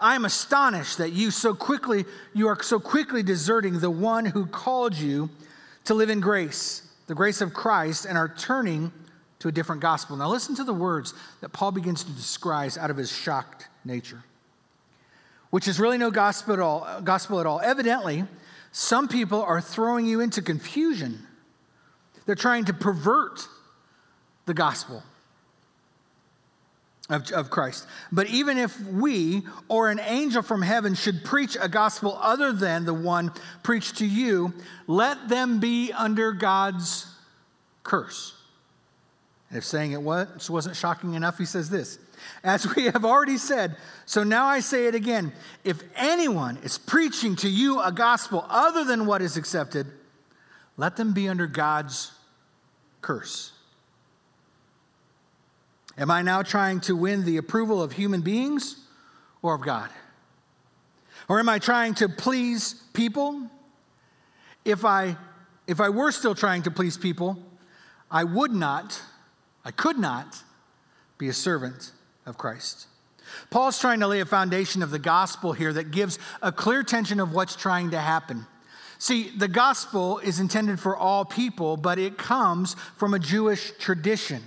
I 0.00 0.14
am 0.14 0.24
astonished 0.24 0.98
that 0.98 1.10
you 1.12 1.30
so 1.30 1.54
quickly, 1.54 2.04
you 2.34 2.46
are 2.46 2.62
so 2.62 2.78
quickly 2.78 3.22
deserting 3.22 3.80
the 3.80 3.90
one 3.90 4.24
who 4.24 4.46
called 4.46 4.94
you 4.94 5.28
to 5.84 5.94
live 5.94 6.08
in 6.08 6.20
grace, 6.20 6.88
the 7.06 7.14
grace 7.14 7.40
of 7.40 7.52
Christ, 7.52 8.06
and 8.06 8.16
are 8.16 8.28
turning 8.28 8.92
to 9.40 9.48
a 9.48 9.52
different 9.52 9.82
gospel. 9.82 10.16
Now 10.16 10.28
listen 10.28 10.54
to 10.54 10.64
the 10.64 10.72
words 10.72 11.12
that 11.40 11.50
Paul 11.50 11.72
begins 11.72 12.04
to 12.04 12.12
describe 12.12 12.72
out 12.78 12.90
of 12.90 12.96
his 12.96 13.12
shocked 13.12 13.68
nature 13.84 14.22
which 15.50 15.68
is 15.68 15.78
really 15.78 15.98
no 15.98 16.10
gospel 16.10 16.54
at 16.54 16.60
all. 16.60 17.00
Gospel 17.02 17.40
at 17.40 17.46
all. 17.46 17.60
Evidently, 17.60 18.24
some 18.72 19.08
people 19.08 19.42
are 19.42 19.60
throwing 19.60 20.06
you 20.06 20.20
into 20.20 20.42
confusion. 20.42 21.26
They're 22.26 22.34
trying 22.34 22.66
to 22.66 22.72
pervert 22.72 23.46
the 24.46 24.54
gospel 24.54 25.02
of, 27.08 27.30
of 27.32 27.50
Christ. 27.50 27.86
But 28.12 28.28
even 28.28 28.56
if 28.56 28.80
we 28.86 29.42
or 29.68 29.90
an 29.90 29.98
angel 30.00 30.42
from 30.42 30.62
heaven 30.62 30.94
should 30.94 31.24
preach 31.24 31.56
a 31.60 31.68
gospel 31.68 32.16
other 32.20 32.52
than 32.52 32.84
the 32.84 32.94
one 32.94 33.32
preached 33.62 33.98
to 33.98 34.06
you, 34.06 34.54
let 34.86 35.28
them 35.28 35.58
be 35.58 35.92
under 35.92 36.32
God's 36.32 37.06
curse. 37.82 38.34
And 39.48 39.58
if 39.58 39.64
saying 39.64 39.92
it 39.92 40.02
was, 40.02 40.48
wasn't 40.48 40.76
shocking 40.76 41.14
enough, 41.14 41.36
he 41.36 41.44
says 41.44 41.68
this 41.68 41.98
as 42.42 42.74
we 42.76 42.84
have 42.84 43.04
already 43.04 43.36
said, 43.36 43.76
so 44.06 44.22
now 44.24 44.46
I 44.46 44.60
say 44.60 44.86
it 44.86 44.94
again 44.94 45.32
if 45.64 45.82
anyone 45.94 46.58
is 46.62 46.78
preaching 46.78 47.36
to 47.36 47.48
you 47.48 47.80
a 47.80 47.92
gospel 47.92 48.44
other 48.48 48.84
than 48.84 49.06
what 49.06 49.22
is 49.22 49.36
accepted, 49.36 49.86
let 50.76 50.96
them 50.96 51.12
be 51.12 51.28
under 51.28 51.46
God's 51.46 52.12
curse. 53.02 53.52
Am 55.98 56.10
I 56.10 56.22
now 56.22 56.42
trying 56.42 56.80
to 56.82 56.96
win 56.96 57.24
the 57.24 57.36
approval 57.36 57.82
of 57.82 57.92
human 57.92 58.22
beings 58.22 58.76
or 59.42 59.54
of 59.54 59.60
God? 59.60 59.90
Or 61.28 61.38
am 61.38 61.48
I 61.48 61.58
trying 61.58 61.94
to 61.96 62.08
please 62.08 62.74
people? 62.94 63.48
If 64.64 64.84
I, 64.84 65.16
if 65.66 65.80
I 65.80 65.90
were 65.90 66.10
still 66.12 66.34
trying 66.34 66.62
to 66.62 66.70
please 66.70 66.96
people, 66.96 67.38
I 68.10 68.24
would 68.24 68.52
not, 68.52 69.00
I 69.64 69.70
could 69.70 69.98
not 69.98 70.42
be 71.18 71.28
a 71.28 71.32
servant 71.32 71.92
of 72.26 72.38
Christ. 72.38 72.86
Paul's 73.50 73.78
trying 73.78 74.00
to 74.00 74.08
lay 74.08 74.20
a 74.20 74.26
foundation 74.26 74.82
of 74.82 74.90
the 74.90 74.98
gospel 74.98 75.52
here 75.52 75.72
that 75.72 75.90
gives 75.90 76.18
a 76.42 76.52
clear 76.52 76.82
tension 76.82 77.20
of 77.20 77.32
what's 77.32 77.56
trying 77.56 77.90
to 77.90 77.98
happen. 77.98 78.46
See, 78.98 79.30
the 79.30 79.48
gospel 79.48 80.18
is 80.18 80.40
intended 80.40 80.78
for 80.78 80.96
all 80.96 81.24
people, 81.24 81.76
but 81.76 81.98
it 81.98 82.18
comes 82.18 82.74
from 82.96 83.14
a 83.14 83.18
Jewish 83.18 83.72
tradition. 83.78 84.42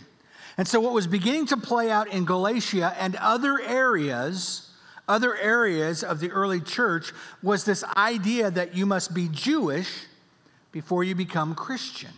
And 0.57 0.67
so, 0.67 0.79
what 0.79 0.93
was 0.93 1.07
beginning 1.07 1.47
to 1.47 1.57
play 1.57 1.89
out 1.89 2.07
in 2.07 2.25
Galatia 2.25 2.95
and 2.99 3.15
other 3.15 3.59
areas, 3.59 4.69
other 5.07 5.35
areas 5.35 6.03
of 6.03 6.19
the 6.19 6.29
early 6.29 6.59
church, 6.59 7.11
was 7.41 7.65
this 7.65 7.83
idea 7.97 8.51
that 8.51 8.75
you 8.75 8.85
must 8.85 9.15
be 9.15 9.27
Jewish 9.31 9.89
before 10.71 11.03
you 11.03 11.15
become 11.15 11.55
Christian. 11.55 12.11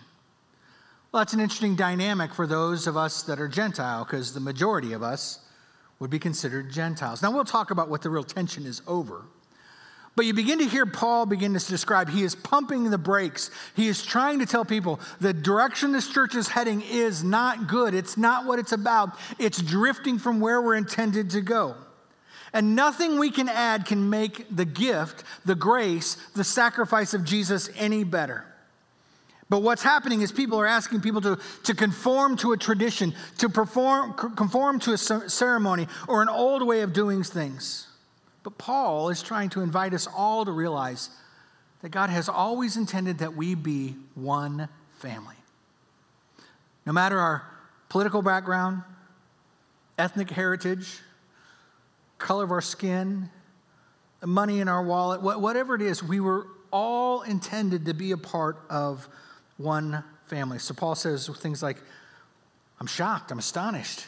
Well, 1.11 1.21
that's 1.21 1.33
an 1.33 1.39
interesting 1.39 1.77
dynamic 1.77 2.33
for 2.33 2.45
those 2.45 2.87
of 2.87 2.97
us 2.97 3.23
that 3.23 3.39
are 3.39 3.47
Gentile, 3.47 4.03
because 4.03 4.33
the 4.33 4.41
majority 4.41 4.91
of 4.91 5.01
us 5.01 5.39
would 5.99 6.09
be 6.09 6.19
considered 6.19 6.71
Gentiles. 6.71 7.21
Now, 7.21 7.31
we'll 7.31 7.45
talk 7.45 7.71
about 7.71 7.89
what 7.89 8.01
the 8.01 8.09
real 8.09 8.23
tension 8.23 8.65
is 8.65 8.81
over. 8.87 9.25
But 10.15 10.25
you 10.25 10.33
begin 10.33 10.59
to 10.59 10.65
hear 10.65 10.85
Paul 10.85 11.25
begin 11.25 11.53
to 11.53 11.67
describe 11.67 12.09
he 12.09 12.23
is 12.23 12.35
pumping 12.35 12.89
the 12.89 12.97
brakes. 12.97 13.51
He 13.75 13.87
is 13.87 14.03
trying 14.03 14.39
to 14.39 14.45
tell 14.45 14.63
people 14.63 15.01
the 15.19 15.33
direction 15.33 15.91
this 15.91 16.07
church 16.07 16.35
is 16.35 16.47
heading 16.47 16.81
is 16.81 17.23
not 17.23 17.67
good. 17.67 17.93
It's 17.93 18.15
not 18.15 18.45
what 18.45 18.57
it's 18.57 18.71
about. 18.71 19.17
It's 19.39 19.61
drifting 19.61 20.17
from 20.17 20.39
where 20.39 20.61
we're 20.61 20.75
intended 20.75 21.31
to 21.31 21.41
go. 21.41 21.75
And 22.53 22.77
nothing 22.77 23.19
we 23.19 23.31
can 23.31 23.49
add 23.49 23.85
can 23.85 24.09
make 24.09 24.55
the 24.55 24.63
gift, 24.63 25.25
the 25.43 25.55
grace, 25.55 26.15
the 26.33 26.45
sacrifice 26.45 27.13
of 27.13 27.25
Jesus 27.25 27.69
any 27.75 28.05
better. 28.05 28.45
But 29.49 29.59
what's 29.59 29.83
happening 29.83 30.21
is 30.21 30.31
people 30.31 30.59
are 30.59 30.65
asking 30.65 31.01
people 31.01 31.21
to, 31.21 31.39
to 31.63 31.75
conform 31.75 32.35
to 32.37 32.53
a 32.53 32.57
tradition, 32.57 33.13
to 33.37 33.47
perform, 33.47 34.13
conform 34.13 34.79
to 34.81 34.93
a 34.93 34.97
ceremony 34.97 35.87
or 36.07 36.21
an 36.21 36.29
old 36.29 36.65
way 36.65 36.81
of 36.81 36.93
doing 36.93 37.23
things. 37.23 37.87
But 38.43 38.57
Paul 38.57 39.09
is 39.09 39.21
trying 39.21 39.49
to 39.51 39.61
invite 39.61 39.93
us 39.93 40.07
all 40.07 40.45
to 40.45 40.51
realize 40.51 41.09
that 41.81 41.89
God 41.89 42.09
has 42.09 42.27
always 42.27 42.77
intended 42.77 43.19
that 43.19 43.35
we 43.35 43.53
be 43.53 43.95
one 44.15 44.67
family. 44.97 45.35
No 46.85 46.93
matter 46.93 47.19
our 47.19 47.43
political 47.89 48.23
background, 48.23 48.81
ethnic 49.97 50.31
heritage, 50.31 51.01
color 52.17 52.43
of 52.43 52.51
our 52.51 52.61
skin, 52.61 53.29
money 54.23 54.59
in 54.59 54.67
our 54.67 54.83
wallet, 54.83 55.21
whatever 55.21 55.75
it 55.75 55.81
is, 55.81 56.01
we 56.01 56.19
were 56.19 56.47
all 56.71 57.21
intended 57.21 57.85
to 57.85 57.93
be 57.93 58.11
a 58.11 58.17
part 58.17 58.57
of 58.69 59.07
one 59.57 60.03
family. 60.27 60.59
So 60.59 60.73
Paul 60.73 60.95
says 60.95 61.27
things 61.27 61.61
like, 61.63 61.77
I'm 62.79 62.87
shocked, 62.87 63.31
I'm 63.31 63.39
astonished. 63.39 64.07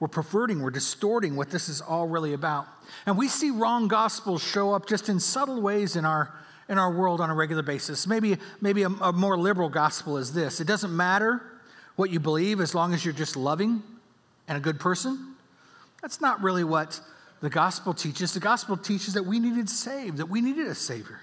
We're 0.00 0.08
perverting, 0.08 0.62
we're 0.62 0.70
distorting 0.70 1.34
what 1.34 1.50
this 1.50 1.68
is 1.68 1.80
all 1.80 2.06
really 2.06 2.32
about. 2.32 2.66
And 3.04 3.18
we 3.18 3.28
see 3.28 3.50
wrong 3.50 3.88
gospels 3.88 4.42
show 4.42 4.72
up 4.72 4.86
just 4.86 5.08
in 5.08 5.18
subtle 5.18 5.60
ways 5.60 5.96
in 5.96 6.04
our 6.04 6.32
in 6.68 6.76
our 6.78 6.92
world 6.92 7.20
on 7.20 7.30
a 7.30 7.34
regular 7.34 7.62
basis. 7.62 8.06
Maybe, 8.06 8.36
maybe 8.60 8.82
a, 8.82 8.88
a 8.88 9.12
more 9.12 9.38
liberal 9.38 9.68
gospel 9.68 10.18
is 10.18 10.32
this 10.32 10.60
it 10.60 10.66
doesn't 10.66 10.94
matter 10.94 11.42
what 11.96 12.10
you 12.10 12.20
believe 12.20 12.60
as 12.60 12.74
long 12.74 12.94
as 12.94 13.04
you're 13.04 13.14
just 13.14 13.36
loving 13.36 13.82
and 14.46 14.56
a 14.56 14.60
good 14.60 14.78
person. 14.78 15.34
That's 16.00 16.20
not 16.20 16.42
really 16.42 16.64
what 16.64 17.00
the 17.40 17.50
gospel 17.50 17.92
teaches. 17.92 18.34
The 18.34 18.40
gospel 18.40 18.76
teaches 18.76 19.14
that 19.14 19.24
we 19.24 19.40
needed 19.40 19.68
saved, 19.68 20.18
that 20.18 20.26
we 20.26 20.40
needed 20.40 20.66
a 20.68 20.74
savior. 20.74 21.20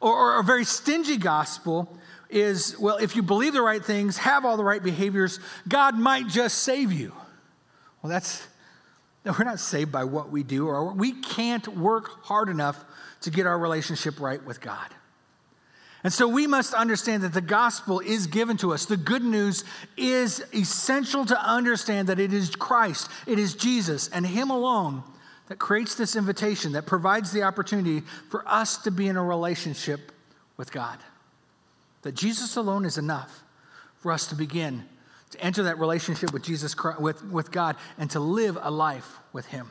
Or, 0.00 0.12
or 0.12 0.40
a 0.40 0.44
very 0.44 0.64
stingy 0.64 1.16
gospel 1.16 1.92
is 2.30 2.78
well, 2.78 2.96
if 2.96 3.16
you 3.16 3.22
believe 3.22 3.52
the 3.52 3.62
right 3.62 3.84
things, 3.84 4.18
have 4.18 4.44
all 4.44 4.56
the 4.56 4.64
right 4.64 4.82
behaviors, 4.82 5.40
God 5.68 5.98
might 5.98 6.28
just 6.28 6.58
save 6.58 6.92
you. 6.92 7.12
Well, 8.02 8.10
that's, 8.10 8.46
we're 9.24 9.44
not 9.44 9.60
saved 9.60 9.90
by 9.92 10.04
what 10.04 10.30
we 10.30 10.42
do, 10.42 10.66
or 10.68 10.92
we 10.92 11.12
can't 11.12 11.66
work 11.68 12.24
hard 12.24 12.48
enough 12.48 12.84
to 13.22 13.30
get 13.30 13.46
our 13.46 13.58
relationship 13.58 14.20
right 14.20 14.44
with 14.44 14.60
God. 14.60 14.86
And 16.04 16.12
so 16.12 16.28
we 16.28 16.46
must 16.46 16.74
understand 16.74 17.24
that 17.24 17.32
the 17.32 17.40
gospel 17.40 17.98
is 17.98 18.28
given 18.28 18.56
to 18.58 18.72
us. 18.72 18.84
The 18.84 18.96
good 18.96 19.24
news 19.24 19.64
is 19.96 20.44
essential 20.54 21.26
to 21.26 21.40
understand 21.42 22.08
that 22.08 22.20
it 22.20 22.32
is 22.32 22.54
Christ, 22.54 23.10
it 23.26 23.38
is 23.38 23.54
Jesus, 23.54 24.08
and 24.08 24.24
Him 24.24 24.50
alone 24.50 25.02
that 25.48 25.58
creates 25.58 25.94
this 25.94 26.14
invitation, 26.14 26.72
that 26.72 26.86
provides 26.86 27.32
the 27.32 27.42
opportunity 27.42 28.02
for 28.28 28.46
us 28.46 28.76
to 28.78 28.90
be 28.90 29.08
in 29.08 29.16
a 29.16 29.24
relationship 29.24 30.12
with 30.56 30.70
God 30.70 30.98
that 32.02 32.14
Jesus 32.14 32.56
alone 32.56 32.84
is 32.84 32.98
enough 32.98 33.42
for 33.96 34.12
us 34.12 34.26
to 34.28 34.34
begin 34.34 34.84
to 35.30 35.40
enter 35.40 35.64
that 35.64 35.78
relationship 35.78 36.32
with 36.32 36.42
Jesus 36.42 36.74
Christ, 36.74 37.00
with, 37.00 37.24
with 37.24 37.50
God 37.50 37.76
and 37.98 38.10
to 38.10 38.20
live 38.20 38.58
a 38.60 38.70
life 38.70 39.18
with 39.32 39.46
him. 39.46 39.68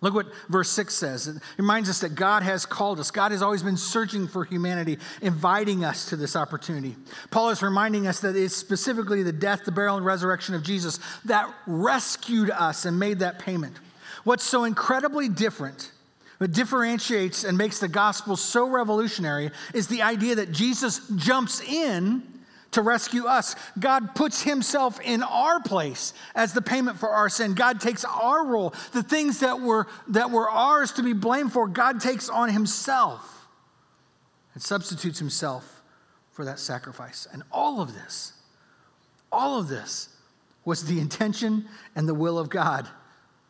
Look 0.00 0.14
what 0.14 0.26
verse 0.48 0.70
6 0.70 0.94
says. 0.94 1.26
It 1.26 1.42
reminds 1.58 1.90
us 1.90 2.00
that 2.00 2.14
God 2.14 2.44
has 2.44 2.64
called 2.64 3.00
us. 3.00 3.10
God 3.10 3.32
has 3.32 3.42
always 3.42 3.64
been 3.64 3.76
searching 3.76 4.28
for 4.28 4.44
humanity, 4.44 4.98
inviting 5.20 5.84
us 5.84 6.08
to 6.10 6.16
this 6.16 6.36
opportunity. 6.36 6.94
Paul 7.32 7.50
is 7.50 7.62
reminding 7.62 8.06
us 8.06 8.20
that 8.20 8.36
it's 8.36 8.54
specifically 8.54 9.24
the 9.24 9.32
death, 9.32 9.64
the 9.64 9.72
burial, 9.72 9.96
and 9.96 10.06
resurrection 10.06 10.54
of 10.54 10.62
Jesus 10.62 11.00
that 11.24 11.52
rescued 11.66 12.50
us 12.50 12.84
and 12.84 12.96
made 12.98 13.18
that 13.18 13.40
payment. 13.40 13.76
What's 14.22 14.44
so 14.44 14.62
incredibly 14.62 15.28
different 15.28 15.90
what 16.38 16.52
differentiates 16.52 17.44
and 17.44 17.58
makes 17.58 17.80
the 17.80 17.88
gospel 17.88 18.36
so 18.36 18.68
revolutionary 18.68 19.50
is 19.74 19.88
the 19.88 20.02
idea 20.02 20.36
that 20.36 20.52
Jesus 20.52 21.00
jumps 21.16 21.60
in 21.60 22.22
to 22.70 22.82
rescue 22.82 23.24
us. 23.24 23.56
God 23.78 24.14
puts 24.14 24.42
himself 24.42 25.00
in 25.00 25.22
our 25.22 25.60
place 25.60 26.12
as 26.34 26.52
the 26.52 26.62
payment 26.62 26.98
for 26.98 27.08
our 27.08 27.28
sin. 27.28 27.54
God 27.54 27.80
takes 27.80 28.04
our 28.04 28.46
role. 28.46 28.72
The 28.92 29.02
things 29.02 29.40
that 29.40 29.60
were, 29.60 29.86
that 30.08 30.30
were 30.30 30.48
ours 30.48 30.92
to 30.92 31.02
be 31.02 31.12
blamed 31.12 31.52
for, 31.52 31.66
God 31.66 32.00
takes 32.00 32.28
on 32.28 32.50
himself 32.50 33.48
and 34.54 34.62
substitutes 34.62 35.18
himself 35.18 35.82
for 36.30 36.44
that 36.44 36.60
sacrifice. 36.60 37.26
And 37.32 37.42
all 37.50 37.80
of 37.80 37.94
this, 37.94 38.34
all 39.32 39.58
of 39.58 39.68
this 39.68 40.10
was 40.64 40.84
the 40.84 41.00
intention 41.00 41.66
and 41.96 42.08
the 42.08 42.14
will 42.14 42.38
of 42.38 42.48
God 42.48 42.88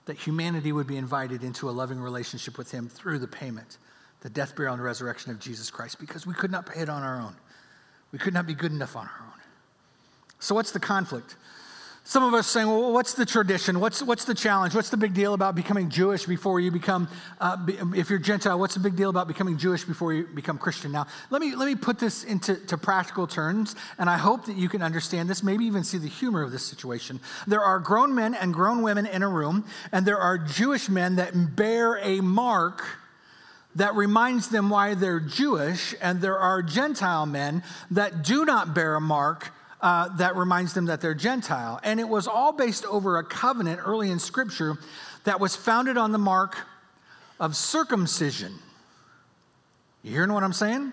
that 0.08 0.16
humanity 0.16 0.72
would 0.72 0.86
be 0.86 0.96
invited 0.96 1.44
into 1.44 1.68
a 1.68 1.70
loving 1.70 2.00
relationship 2.00 2.56
with 2.56 2.70
Him 2.70 2.88
through 2.88 3.18
the 3.18 3.28
payment, 3.28 3.76
the 4.22 4.30
death, 4.30 4.56
burial, 4.56 4.72
and 4.72 4.82
resurrection 4.82 5.30
of 5.30 5.38
Jesus 5.38 5.70
Christ, 5.70 6.00
because 6.00 6.26
we 6.26 6.32
could 6.32 6.50
not 6.50 6.64
pay 6.64 6.80
it 6.80 6.88
on 6.88 7.02
our 7.02 7.20
own. 7.20 7.36
We 8.10 8.18
could 8.18 8.32
not 8.32 8.46
be 8.46 8.54
good 8.54 8.72
enough 8.72 8.96
on 8.96 9.04
our 9.04 9.26
own. 9.26 9.40
So, 10.40 10.54
what's 10.54 10.72
the 10.72 10.80
conflict? 10.80 11.36
Some 12.08 12.22
of 12.22 12.32
us 12.32 12.46
saying, 12.46 12.66
well, 12.66 12.90
what's 12.90 13.12
the 13.12 13.26
tradition? 13.26 13.80
What's, 13.80 14.02
what's 14.02 14.24
the 14.24 14.32
challenge? 14.32 14.74
What's 14.74 14.88
the 14.88 14.96
big 14.96 15.12
deal 15.12 15.34
about 15.34 15.54
becoming 15.54 15.90
Jewish 15.90 16.24
before 16.24 16.58
you 16.58 16.70
become, 16.70 17.06
uh, 17.38 17.58
if 17.94 18.08
you're 18.08 18.18
Gentile, 18.18 18.58
what's 18.58 18.72
the 18.72 18.80
big 18.80 18.96
deal 18.96 19.10
about 19.10 19.28
becoming 19.28 19.58
Jewish 19.58 19.84
before 19.84 20.14
you 20.14 20.24
become 20.24 20.56
Christian? 20.56 20.90
Now, 20.90 21.06
let 21.28 21.42
me, 21.42 21.54
let 21.54 21.66
me 21.66 21.74
put 21.74 21.98
this 21.98 22.24
into 22.24 22.56
to 22.68 22.78
practical 22.78 23.26
terms, 23.26 23.76
and 23.98 24.08
I 24.08 24.16
hope 24.16 24.46
that 24.46 24.56
you 24.56 24.70
can 24.70 24.80
understand 24.80 25.28
this, 25.28 25.42
maybe 25.42 25.66
even 25.66 25.84
see 25.84 25.98
the 25.98 26.08
humor 26.08 26.40
of 26.40 26.50
this 26.50 26.64
situation. 26.64 27.20
There 27.46 27.62
are 27.62 27.78
grown 27.78 28.14
men 28.14 28.34
and 28.34 28.54
grown 28.54 28.80
women 28.80 29.04
in 29.04 29.22
a 29.22 29.28
room, 29.28 29.66
and 29.92 30.06
there 30.06 30.18
are 30.18 30.38
Jewish 30.38 30.88
men 30.88 31.16
that 31.16 31.56
bear 31.56 31.98
a 31.98 32.22
mark 32.22 32.86
that 33.74 33.94
reminds 33.94 34.48
them 34.48 34.70
why 34.70 34.94
they're 34.94 35.20
Jewish, 35.20 35.94
and 36.00 36.22
there 36.22 36.38
are 36.38 36.62
Gentile 36.62 37.26
men 37.26 37.62
that 37.90 38.24
do 38.24 38.46
not 38.46 38.74
bear 38.74 38.94
a 38.94 39.00
mark 39.00 39.52
uh, 39.80 40.08
that 40.16 40.36
reminds 40.36 40.74
them 40.74 40.86
that 40.86 41.00
they're 41.00 41.14
Gentile. 41.14 41.80
And 41.82 42.00
it 42.00 42.08
was 42.08 42.26
all 42.26 42.52
based 42.52 42.84
over 42.86 43.18
a 43.18 43.24
covenant 43.24 43.80
early 43.84 44.10
in 44.10 44.18
Scripture 44.18 44.78
that 45.24 45.40
was 45.40 45.54
founded 45.54 45.96
on 45.96 46.12
the 46.12 46.18
mark 46.18 46.56
of 47.38 47.54
circumcision. 47.56 48.54
You 50.02 50.12
hearing 50.12 50.32
what 50.32 50.42
I'm 50.42 50.52
saying? 50.52 50.92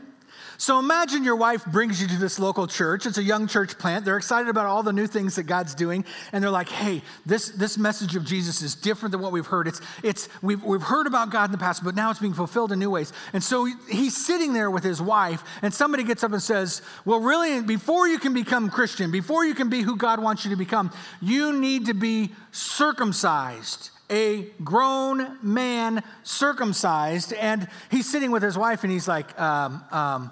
So 0.58 0.80
imagine 0.80 1.24
your 1.24 1.36
wife 1.36 1.66
brings 1.66 2.02
you 2.02 2.08
to 2.08 2.18
this 2.18 2.40
local 2.40 2.68
church. 2.68 3.06
It's 3.06 3.18
a 3.18 3.24
young 3.24 3.48
church 3.48 3.78
plant. 3.78 4.06
They're 4.06 4.18
excited 4.18 4.50
about 4.50 4.66
all 4.66 4.84
the 4.84 4.94
new 4.94 5.08
things 5.08 5.36
that 5.36 5.44
God's 5.44 5.76
doing. 5.76 6.06
And 6.32 6.44
they're 6.44 6.52
like, 6.52 6.70
hey, 6.70 7.02
this, 7.26 7.50
this 7.50 7.78
message 7.78 8.16
of 8.16 8.26
Jesus 8.26 8.62
is 8.62 8.76
different 8.76 9.12
than 9.12 9.22
what 9.22 9.32
we've 9.32 9.46
heard. 9.46 9.68
It's, 9.68 9.82
it's, 10.04 10.30
we've, 10.42 10.64
we've 10.64 10.82
heard 10.82 11.08
about 11.08 11.30
God 11.30 11.46
in 11.46 11.52
the 11.52 11.58
past, 11.58 11.84
but 11.84 11.96
now 11.96 12.10
it's 12.10 12.20
being 12.20 12.34
fulfilled 12.34 12.72
in 12.72 12.80
new 12.80 12.90
ways. 12.90 13.12
And 13.34 13.44
so 13.44 13.66
he's 13.90 14.16
sitting 14.16 14.54
there 14.54 14.72
with 14.72 14.84
his 14.84 15.02
wife, 15.02 15.44
and 15.62 15.74
somebody 15.74 16.04
gets 16.04 16.24
up 16.24 16.32
and 16.32 16.42
says, 16.42 16.82
well, 17.04 17.20
really, 17.20 17.62
before 17.62 18.08
you 18.08 18.20
can 18.20 18.34
become 18.34 18.70
Christian, 18.70 19.12
before 19.12 19.46
you 19.46 19.56
can 19.56 19.70
be 19.70 19.82
who 19.82 19.98
God 19.98 20.22
wants 20.22 20.46
you 20.46 20.52
to 20.52 20.58
become, 20.58 20.92
you 21.22 21.54
need 21.54 21.88
to 21.88 21.94
be 21.94 22.32
circumcised 22.52 23.92
a 24.10 24.44
grown 24.64 25.38
man 25.42 26.04
circumcised, 26.24 27.34
and 27.34 27.68
he's 27.90 28.10
sitting 28.10 28.32
with 28.32 28.44
his 28.44 28.58
wife, 28.58 28.84
and 28.84 28.92
he's 28.92 29.08
like, 29.08 29.40
um, 29.40 29.84
um, 29.92 30.32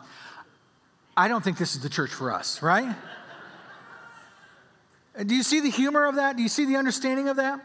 I 1.15 1.27
don't 1.27 1.43
think 1.43 1.57
this 1.57 1.75
is 1.75 1.81
the 1.81 1.89
church 1.89 2.11
for 2.11 2.31
us, 2.31 2.61
right? 2.61 2.95
Do 5.25 5.35
you 5.35 5.43
see 5.43 5.59
the 5.59 5.69
humor 5.69 6.05
of 6.05 6.15
that? 6.15 6.37
Do 6.37 6.43
you 6.43 6.49
see 6.49 6.65
the 6.65 6.75
understanding 6.75 7.29
of 7.29 7.37
that? 7.37 7.63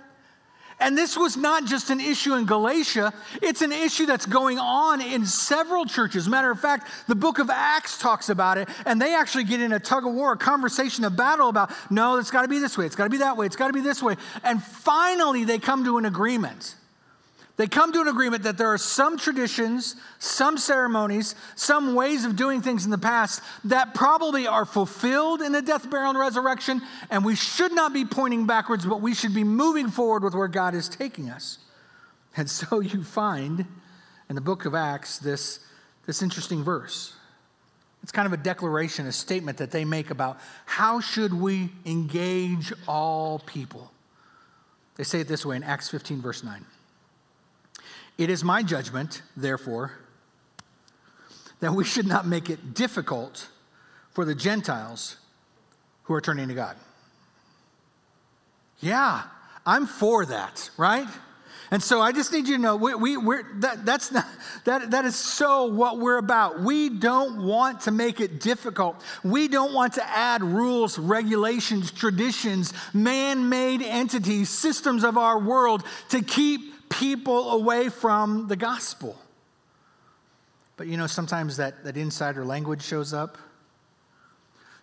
And 0.81 0.97
this 0.97 1.17
was 1.17 1.37
not 1.37 1.65
just 1.65 1.91
an 1.91 2.01
issue 2.01 2.35
in 2.35 2.47
Galatia, 2.47 3.13
it's 3.43 3.63
an 3.63 3.73
issue 3.73 4.07
that's 4.07 4.27
going 4.27 4.59
on 4.59 5.01
in 5.01 5.27
several 5.27 5.85
churches. 5.85 6.29
Matter 6.29 6.51
of 6.51 6.61
fact, 6.61 6.89
the 7.09 7.17
book 7.17 7.41
of 7.41 7.51
Acts 7.51 7.99
talks 7.99 8.29
about 8.29 8.59
it, 8.59 8.69
and 8.87 9.03
they 9.03 9.15
actually 9.15 9.45
get 9.45 9.61
in 9.61 9.73
a 9.73 9.81
tug 9.81 10.07
of 10.07 10.15
war, 10.15 10.33
a 10.33 10.37
conversation, 10.37 11.05
a 11.05 11.11
battle 11.11 11.49
about 11.49 11.73
no, 11.91 12.19
it's 12.19 12.31
got 12.31 12.43
to 12.43 12.49
be 12.49 12.61
this 12.61 12.79
way, 12.79 12.87
it's 12.87 12.97
got 12.97 13.05
to 13.05 13.11
be 13.11 13.19
that 13.19 13.37
way, 13.37 13.47
it's 13.47 13.57
got 13.57 13.67
to 13.67 13.73
be 13.73 13.81
this 13.81 14.03
way. 14.03 14.17
And 14.45 14.63
finally, 14.63 15.45
they 15.45 15.59
come 15.59 15.85
to 15.85 15.99
an 15.99 16.05
agreement. 16.05 16.77
They 17.59 17.67
come 17.67 17.93
to 17.93 18.01
an 18.01 18.07
agreement 18.07 18.45
that 18.45 18.57
there 18.57 18.69
are 18.69 18.79
some 18.79 19.19
traditions, 19.19 19.97
some 20.21 20.59
ceremonies, 20.59 21.35
some 21.57 21.97
ways 21.97 22.25
of 22.25 22.37
doing 22.37 22.63
things 22.63 22.85
in 22.85 22.93
the 22.93 22.99
past 22.99 23.43
that 23.65 23.95
probably 23.95 24.47
are 24.47 24.65
fulfilled 24.65 25.43
in 25.43 25.51
the 25.51 25.61
death, 25.61 25.91
burial, 25.91 26.11
and 26.11 26.19
resurrection, 26.21 26.81
and 27.11 27.25
we 27.25 27.35
should 27.35 27.73
not 27.73 27.93
be 27.93 28.05
pointing 28.05 28.47
backwards, 28.47 28.87
but 28.87 29.01
we 29.01 29.13
should 29.13 29.35
be 29.35 29.43
moving 29.43 29.89
forward 29.89 30.23
with 30.23 30.35
where 30.35 30.47
God 30.47 30.77
is 30.77 30.89
taking 30.89 31.31
us. 31.31 31.59
And 32.37 32.49
so 32.49 32.79
you 32.81 33.03
find 33.03 33.67
in 34.29 34.37
the 34.37 34.41
book 34.41 34.65
of 34.65 34.77
Acts 34.77 35.19
this, 35.19 35.59
this 36.07 36.23
interesting 36.23 36.63
verse. 36.63 37.13
It's 38.05 38.13
kind 38.13 38.27
of 38.27 38.33
a 38.33 38.37
declaration, 38.37 39.09
a 39.09 39.13
statement 39.13 39.59
that 39.59 39.73
they 39.73 39.85
make 39.85 40.11
about 40.11 40.39
how 40.65 41.01
should 41.01 41.35
we 41.35 41.71
engage 41.85 42.73
all 42.87 43.41
people. 43.41 43.91
They 44.95 45.03
say 45.03 45.19
it 45.19 45.27
this 45.27 45.45
way 45.45 45.57
in 45.57 45.65
Acts 45.65 45.89
15, 45.89 46.23
verse 46.23 46.45
9. 46.45 46.65
It 48.19 48.31
is 48.31 48.43
my 48.43 48.65
judgment, 48.65 49.23
therefore, 49.37 49.93
that 51.61 51.73
we 51.73 51.85
should 51.85 52.07
not 52.07 52.27
make 52.27 52.51
it 52.51 52.75
difficult 52.75 53.49
for 54.11 54.25
the 54.25 54.35
Gentiles 54.35 55.17
who 56.03 56.15
are 56.15 56.21
turning 56.21 56.49
to 56.49 56.55
God. 56.55 56.77
Yeah, 58.81 59.23
I'm 59.65 59.87
for 59.87 60.27
that, 60.27 60.71
right? 60.77 61.07
And 61.71 61.83
so 61.83 62.01
I 62.01 62.13
just 62.13 62.33
need 62.33 62.49
you 62.49 62.57
to 62.57 62.63
know 62.63 62.77
we, 62.77 62.95
we, 62.95 63.17
we're, 63.17 63.45
that, 63.61 63.85
that's 63.85 64.11
not, 64.11 64.25
that, 64.65 64.91
that 64.93 65.05
is 65.05 65.15
so 65.15 65.67
what 65.67 65.99
we're 65.99 66.17
about. 66.17 66.61
We 66.61 66.89
don't 66.89 67.45
want 67.45 67.83
to 67.83 67.91
make 67.91 68.21
it 68.21 68.41
difficult. 68.41 69.03
We 69.23 69.49
don't 69.49 69.75
want 69.75 69.93
to 69.95 70.09
add 70.09 70.43
rules, 70.43 70.99
regulations, 70.99 71.91
traditions, 71.91 72.73
man 72.95 73.49
made 73.49 73.83
entities, 73.83 74.49
systems 74.49 75.05
of 75.05 75.19
our 75.19 75.39
world 75.39 75.85
to 76.09 76.23
keep 76.23 76.75
people 76.89 77.51
away 77.51 77.89
from 77.89 78.49
the 78.49 78.57
gospel. 78.57 79.19
But 80.77 80.87
you 80.87 80.97
know, 80.97 81.07
sometimes 81.07 81.57
that, 81.57 81.85
that 81.85 81.97
insider 81.97 82.45
language 82.45 82.83
shows 82.83 83.13
up. 83.13 83.37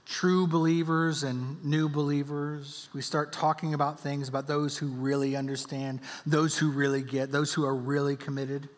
True 0.06 0.46
believers 0.46 1.24
and 1.24 1.64
new 1.66 1.90
believers, 1.90 2.90
we 2.94 3.02
start 3.02 3.34
talking 3.34 3.74
about 3.74 4.00
things 4.00 4.30
about 4.30 4.46
those 4.46 4.78
who 4.78 4.88
really 4.88 5.36
understand, 5.36 6.00
those 6.28 6.58
who 6.58 6.70
really 6.70 7.02
get, 7.02 7.32
those 7.32 7.54
who 7.54 7.66
are 7.66 7.76
really 7.76 8.16
committed. 8.16 8.70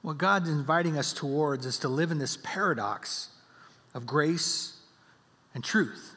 What 0.00 0.18
God's 0.18 0.48
inviting 0.48 0.98
us 0.98 1.12
towards 1.12 1.64
is 1.64 1.78
to 1.78 1.88
live 1.88 2.10
in 2.10 2.18
this 2.18 2.38
paradox 2.42 3.28
of 3.94 4.04
grace 4.04 4.80
and 5.54 5.62
truth. 5.62 6.16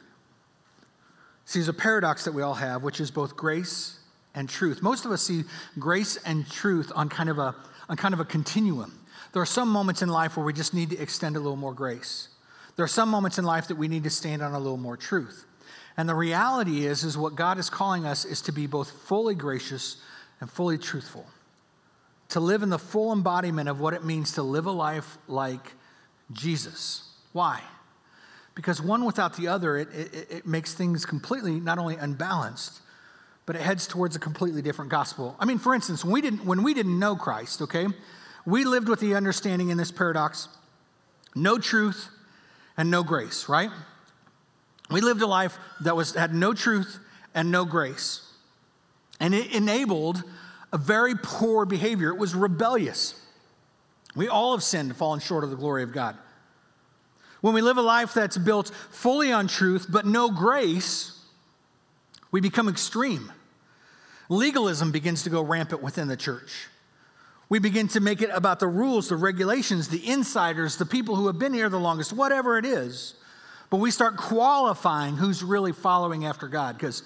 See, 1.44 1.60
there's 1.60 1.68
a 1.68 1.72
paradox 1.72 2.24
that 2.24 2.32
we 2.32 2.42
all 2.42 2.54
have, 2.54 2.82
which 2.82 3.00
is 3.00 3.12
both 3.12 3.36
grace 3.36 4.00
and 4.36 4.48
truth. 4.48 4.82
Most 4.82 5.04
of 5.04 5.10
us 5.10 5.22
see 5.22 5.42
grace 5.78 6.16
and 6.24 6.48
truth 6.48 6.92
on 6.94 7.08
kind 7.08 7.28
of 7.28 7.38
a, 7.38 7.56
on 7.88 7.96
kind 7.96 8.14
of 8.14 8.20
a 8.20 8.24
continuum. 8.24 9.00
There 9.32 9.42
are 9.42 9.46
some 9.46 9.68
moments 9.68 10.02
in 10.02 10.08
life 10.08 10.36
where 10.36 10.46
we 10.46 10.52
just 10.52 10.72
need 10.72 10.90
to 10.90 10.98
extend 10.98 11.34
a 11.36 11.40
little 11.40 11.56
more 11.56 11.74
grace. 11.74 12.28
There 12.76 12.84
are 12.84 12.88
some 12.88 13.08
moments 13.08 13.38
in 13.38 13.44
life 13.44 13.68
that 13.68 13.76
we 13.76 13.88
need 13.88 14.04
to 14.04 14.10
stand 14.10 14.42
on 14.42 14.52
a 14.52 14.58
little 14.58 14.76
more 14.76 14.96
truth. 14.96 15.46
And 15.96 16.08
the 16.08 16.14
reality 16.14 16.86
is, 16.86 17.02
is 17.02 17.16
what 17.16 17.34
God 17.34 17.58
is 17.58 17.70
calling 17.70 18.04
us 18.04 18.24
is 18.26 18.42
to 18.42 18.52
be 18.52 18.66
both 18.66 18.90
fully 18.90 19.34
gracious 19.34 19.96
and 20.40 20.50
fully 20.50 20.76
truthful. 20.76 21.26
To 22.30 22.40
live 22.40 22.62
in 22.62 22.68
the 22.68 22.78
full 22.78 23.12
embodiment 23.12 23.68
of 23.68 23.80
what 23.80 23.94
it 23.94 24.04
means 24.04 24.32
to 24.32 24.42
live 24.42 24.66
a 24.66 24.70
life 24.70 25.16
like 25.26 25.72
Jesus. 26.32 27.08
Why? 27.32 27.62
Because 28.54 28.82
one 28.82 29.04
without 29.04 29.36
the 29.36 29.48
other, 29.48 29.78
it, 29.78 29.88
it, 29.94 30.26
it 30.30 30.46
makes 30.46 30.74
things 30.74 31.06
completely 31.06 31.60
not 31.60 31.78
only 31.78 31.96
unbalanced, 31.96 32.80
but 33.46 33.56
it 33.56 33.62
heads 33.62 33.86
towards 33.86 34.16
a 34.16 34.18
completely 34.18 34.60
different 34.60 34.90
gospel. 34.90 35.36
I 35.38 35.44
mean, 35.44 35.58
for 35.58 35.74
instance, 35.74 36.04
when 36.04 36.12
we 36.12 36.20
didn't, 36.20 36.44
when 36.44 36.62
we 36.62 36.74
didn't 36.74 36.98
know 36.98 37.16
Christ, 37.16 37.62
okay, 37.62 37.86
we 38.44 38.64
lived 38.64 38.88
with 38.88 39.00
the 39.00 39.14
understanding 39.14 39.70
in 39.70 39.78
this 39.78 39.90
paradox 39.90 40.48
no 41.34 41.58
truth 41.58 42.08
and 42.76 42.90
no 42.90 43.02
grace, 43.02 43.48
right? 43.48 43.70
We 44.90 45.00
lived 45.00 45.20
a 45.20 45.26
life 45.26 45.58
that 45.82 45.94
was, 45.94 46.14
had 46.14 46.34
no 46.34 46.54
truth 46.54 46.98
and 47.34 47.50
no 47.50 47.64
grace. 47.64 48.22
And 49.20 49.34
it 49.34 49.52
enabled 49.52 50.22
a 50.72 50.78
very 50.78 51.14
poor 51.14 51.66
behavior. 51.66 52.08
It 52.08 52.18
was 52.18 52.34
rebellious. 52.34 53.20
We 54.14 54.28
all 54.28 54.52
have 54.52 54.62
sinned 54.62 54.90
and 54.90 54.96
fallen 54.96 55.20
short 55.20 55.44
of 55.44 55.50
the 55.50 55.56
glory 55.56 55.82
of 55.82 55.92
God. 55.92 56.16
When 57.42 57.52
we 57.52 57.60
live 57.60 57.76
a 57.76 57.82
life 57.82 58.14
that's 58.14 58.38
built 58.38 58.70
fully 58.90 59.30
on 59.30 59.46
truth 59.46 59.86
but 59.90 60.06
no 60.06 60.30
grace, 60.30 61.20
we 62.30 62.40
become 62.40 62.68
extreme. 62.68 63.30
Legalism 64.28 64.90
begins 64.90 65.22
to 65.22 65.30
go 65.30 65.42
rampant 65.42 65.82
within 65.82 66.08
the 66.08 66.16
church. 66.16 66.68
We 67.48 67.58
begin 67.60 67.86
to 67.88 68.00
make 68.00 68.22
it 68.22 68.30
about 68.32 68.58
the 68.58 68.66
rules, 68.66 69.08
the 69.08 69.16
regulations, 69.16 69.88
the 69.88 70.06
insiders, 70.08 70.76
the 70.76 70.86
people 70.86 71.14
who 71.14 71.28
have 71.28 71.38
been 71.38 71.54
here 71.54 71.68
the 71.68 71.78
longest, 71.78 72.12
whatever 72.12 72.58
it 72.58 72.64
is. 72.64 73.14
But 73.70 73.78
we 73.78 73.90
start 73.90 74.16
qualifying 74.16 75.16
who's 75.16 75.42
really 75.42 75.72
following 75.72 76.24
after 76.24 76.48
God 76.48 76.76
because 76.76 77.02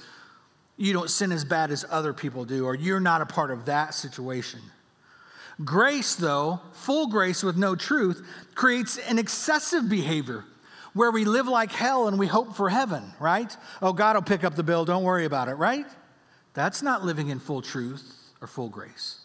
you 0.77 0.95
don't 0.95 1.11
sin 1.11 1.31
as 1.31 1.45
bad 1.45 1.71
as 1.71 1.85
other 1.91 2.15
people 2.15 2.47
do, 2.47 2.65
or 2.65 2.75
you're 2.75 3.01
not 3.01 3.21
a 3.21 3.27
part 3.27 3.51
of 3.51 3.67
that 3.67 3.93
situation. 3.93 4.61
Grace, 5.63 6.15
though, 6.15 6.61
full 6.73 7.09
grace 7.09 7.43
with 7.43 7.57
no 7.57 7.77
truth, 7.77 8.27
creates 8.55 8.97
an 8.97 9.19
excessive 9.19 9.91
behavior 9.91 10.45
where 10.95 11.11
we 11.11 11.27
live 11.27 11.47
like 11.47 11.71
hell 11.71 12.09
and 12.09 12.19
we 12.19 12.27
hope 12.27 12.57
for 12.57 12.71
heaven, 12.71 13.13
right? 13.21 13.55
Oh, 13.83 13.93
God 13.93 14.17
will 14.17 14.23
pick 14.23 14.43
up 14.43 14.55
the 14.55 14.63
bill, 14.63 14.87
don't 14.87 15.05
worry 15.05 15.27
about 15.27 15.49
it, 15.49 15.55
right? 15.55 15.87
That's 16.55 16.83
not 16.83 17.05
living 17.05 17.29
in 17.29 17.39
full 17.39 17.63
truth 17.63 18.33
or 18.41 18.47
full 18.47 18.69
grace. 18.69 19.21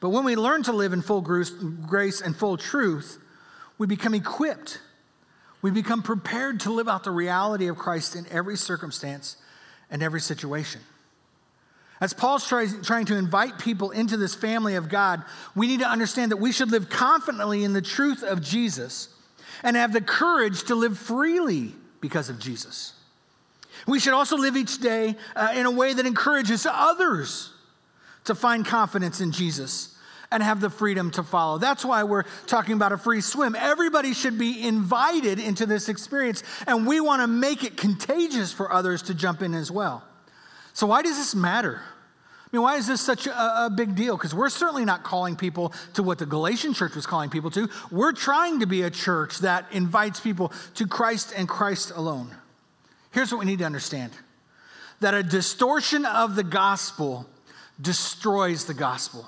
But 0.00 0.10
when 0.10 0.24
we 0.24 0.36
learn 0.36 0.62
to 0.64 0.72
live 0.72 0.92
in 0.92 1.02
full 1.02 1.20
grace 1.20 2.20
and 2.20 2.36
full 2.36 2.56
truth, 2.56 3.18
we 3.78 3.86
become 3.86 4.14
equipped. 4.14 4.80
We 5.62 5.70
become 5.70 6.02
prepared 6.02 6.60
to 6.60 6.70
live 6.70 6.88
out 6.88 7.04
the 7.04 7.10
reality 7.10 7.68
of 7.68 7.76
Christ 7.76 8.16
in 8.16 8.26
every 8.30 8.56
circumstance 8.56 9.36
and 9.90 10.02
every 10.02 10.20
situation. 10.20 10.80
As 12.00 12.12
Paul's 12.12 12.46
trying 12.46 13.06
to 13.06 13.16
invite 13.16 13.58
people 13.58 13.92
into 13.92 14.16
this 14.16 14.34
family 14.34 14.74
of 14.74 14.88
God, 14.88 15.22
we 15.54 15.68
need 15.68 15.80
to 15.80 15.88
understand 15.88 16.32
that 16.32 16.38
we 16.38 16.52
should 16.52 16.70
live 16.70 16.90
confidently 16.90 17.64
in 17.64 17.72
the 17.72 17.80
truth 17.80 18.22
of 18.22 18.42
Jesus 18.42 19.08
and 19.62 19.76
have 19.76 19.92
the 19.92 20.00
courage 20.00 20.64
to 20.64 20.74
live 20.74 20.98
freely 20.98 21.72
because 22.00 22.28
of 22.28 22.38
Jesus. 22.38 22.92
We 23.86 24.00
should 24.00 24.14
also 24.14 24.36
live 24.36 24.56
each 24.56 24.80
day 24.80 25.16
uh, 25.36 25.52
in 25.54 25.66
a 25.66 25.70
way 25.70 25.92
that 25.92 26.06
encourages 26.06 26.66
others 26.66 27.52
to 28.24 28.34
find 28.34 28.64
confidence 28.64 29.20
in 29.20 29.32
Jesus 29.32 29.94
and 30.30 30.42
have 30.42 30.60
the 30.60 30.70
freedom 30.70 31.10
to 31.12 31.22
follow. 31.22 31.58
That's 31.58 31.84
why 31.84 32.02
we're 32.04 32.24
talking 32.46 32.74
about 32.74 32.92
a 32.92 32.98
free 32.98 33.20
swim. 33.20 33.54
Everybody 33.54 34.12
should 34.14 34.38
be 34.38 34.66
invited 34.66 35.38
into 35.38 35.66
this 35.66 35.88
experience, 35.88 36.42
and 36.66 36.86
we 36.86 37.00
want 37.00 37.22
to 37.22 37.26
make 37.26 37.62
it 37.62 37.76
contagious 37.76 38.52
for 38.52 38.72
others 38.72 39.02
to 39.02 39.14
jump 39.14 39.42
in 39.42 39.54
as 39.54 39.70
well. 39.70 40.02
So, 40.72 40.88
why 40.88 41.02
does 41.02 41.16
this 41.16 41.34
matter? 41.34 41.80
I 41.82 42.56
mean, 42.56 42.62
why 42.62 42.76
is 42.76 42.86
this 42.86 43.00
such 43.00 43.26
a, 43.26 43.66
a 43.66 43.70
big 43.70 43.94
deal? 43.94 44.16
Because 44.16 44.34
we're 44.34 44.48
certainly 44.48 44.84
not 44.84 45.02
calling 45.02 45.36
people 45.36 45.72
to 45.94 46.02
what 46.02 46.18
the 46.18 46.26
Galatian 46.26 46.74
church 46.74 46.94
was 46.94 47.06
calling 47.06 47.30
people 47.30 47.50
to. 47.52 47.68
We're 47.90 48.12
trying 48.12 48.60
to 48.60 48.66
be 48.66 48.82
a 48.82 48.90
church 48.90 49.38
that 49.40 49.66
invites 49.72 50.20
people 50.20 50.52
to 50.74 50.86
Christ 50.86 51.32
and 51.36 51.48
Christ 51.48 51.92
alone. 51.94 52.30
Here's 53.14 53.30
what 53.30 53.38
we 53.38 53.46
need 53.46 53.60
to 53.60 53.64
understand 53.64 54.10
that 54.98 55.14
a 55.14 55.22
distortion 55.22 56.04
of 56.04 56.34
the 56.34 56.42
gospel 56.42 57.26
destroys 57.80 58.64
the 58.64 58.74
gospel. 58.74 59.26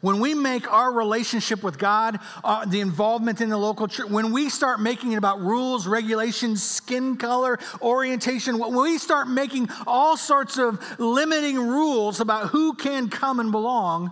When 0.00 0.18
we 0.18 0.34
make 0.34 0.70
our 0.70 0.92
relationship 0.92 1.62
with 1.62 1.78
God, 1.78 2.18
uh, 2.42 2.64
the 2.64 2.80
involvement 2.80 3.40
in 3.40 3.50
the 3.50 3.56
local 3.56 3.86
church, 3.86 4.10
when 4.10 4.32
we 4.32 4.48
start 4.48 4.80
making 4.80 5.12
it 5.12 5.16
about 5.16 5.40
rules, 5.40 5.86
regulations, 5.86 6.62
skin 6.62 7.16
color, 7.16 7.58
orientation, 7.80 8.58
when 8.58 8.74
we 8.74 8.98
start 8.98 9.28
making 9.28 9.68
all 9.86 10.16
sorts 10.16 10.58
of 10.58 10.80
limiting 10.98 11.56
rules 11.56 12.20
about 12.20 12.48
who 12.48 12.74
can 12.74 13.08
come 13.08 13.38
and 13.38 13.52
belong, 13.52 14.10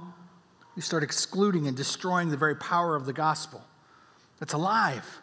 we 0.76 0.82
start 0.82 1.02
excluding 1.02 1.66
and 1.66 1.76
destroying 1.76 2.30
the 2.30 2.36
very 2.36 2.56
power 2.56 2.94
of 2.94 3.04
the 3.04 3.12
gospel 3.12 3.62
that's 4.38 4.52
alive. 4.52 5.21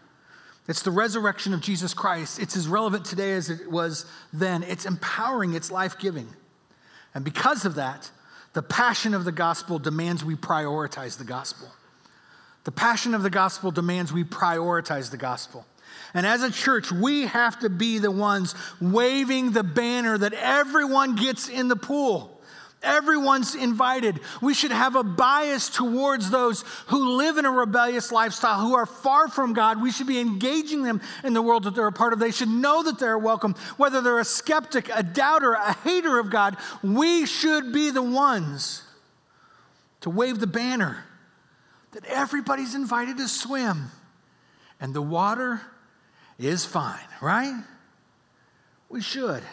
It's 0.69 0.83
the 0.83 0.91
resurrection 0.91 1.55
of 1.55 1.61
Jesus 1.61 1.95
Christ. 1.95 2.39
It's 2.39 2.55
as 2.55 2.67
relevant 2.67 3.03
today 3.03 3.33
as 3.33 3.49
it 3.49 3.71
was 3.71 4.05
then. 4.31 4.61
It's 4.61 4.85
empowering, 4.85 5.55
it's 5.55 5.71
life 5.71 5.97
giving. 5.97 6.29
And 7.15 7.25
because 7.25 7.65
of 7.65 7.75
that, 7.75 8.11
the 8.53 8.61
passion 8.61 9.15
of 9.15 9.25
the 9.25 9.31
gospel 9.31 9.79
demands 9.79 10.23
we 10.23 10.35
prioritize 10.35 11.17
the 11.17 11.23
gospel. 11.23 11.69
The 12.65 12.71
passion 12.71 13.15
of 13.15 13.23
the 13.23 13.31
gospel 13.31 13.71
demands 13.71 14.13
we 14.13 14.23
prioritize 14.23 15.09
the 15.09 15.17
gospel. 15.17 15.65
And 16.13 16.23
as 16.25 16.43
a 16.43 16.51
church, 16.51 16.91
we 16.91 17.23
have 17.23 17.59
to 17.61 17.69
be 17.69 17.97
the 17.97 18.11
ones 18.11 18.53
waving 18.79 19.53
the 19.53 19.63
banner 19.63 20.19
that 20.19 20.33
everyone 20.33 21.15
gets 21.15 21.49
in 21.49 21.67
the 21.67 21.75
pool. 21.75 22.38
Everyone's 22.81 23.55
invited. 23.55 24.21
We 24.41 24.53
should 24.53 24.71
have 24.71 24.95
a 24.95 25.03
bias 25.03 25.69
towards 25.69 26.29
those 26.29 26.63
who 26.87 27.17
live 27.17 27.37
in 27.37 27.45
a 27.45 27.51
rebellious 27.51 28.11
lifestyle, 28.11 28.61
who 28.61 28.75
are 28.75 28.85
far 28.85 29.27
from 29.27 29.53
God. 29.53 29.81
We 29.81 29.91
should 29.91 30.07
be 30.07 30.19
engaging 30.19 30.83
them 30.83 31.01
in 31.23 31.33
the 31.33 31.41
world 31.41 31.63
that 31.63 31.75
they're 31.75 31.87
a 31.87 31.91
part 31.91 32.13
of. 32.13 32.19
They 32.19 32.31
should 32.31 32.47
know 32.47 32.81
that 32.83 32.97
they're 32.97 33.17
welcome. 33.17 33.55
Whether 33.75 33.99
they're 33.99 34.19
a 34.19 34.25
skeptic, 34.25 34.89
a 34.93 35.03
doubter, 35.03 35.53
a 35.53 35.73
hater 35.73 36.19
of 36.19 36.29
God, 36.29 36.55
we 36.81 37.25
should 37.25 37.73
be 37.73 37.89
the 37.89 38.01
ones 38.01 38.83
to 40.01 40.09
wave 40.09 40.39
the 40.39 40.47
banner 40.47 41.03
that 41.91 42.05
everybody's 42.05 42.75
invited 42.75 43.17
to 43.17 43.27
swim 43.27 43.91
and 44.79 44.93
the 44.93 45.01
water 45.01 45.61
is 46.37 46.65
fine, 46.65 47.07
right? 47.21 47.61
We 48.87 49.01
should. 49.01 49.43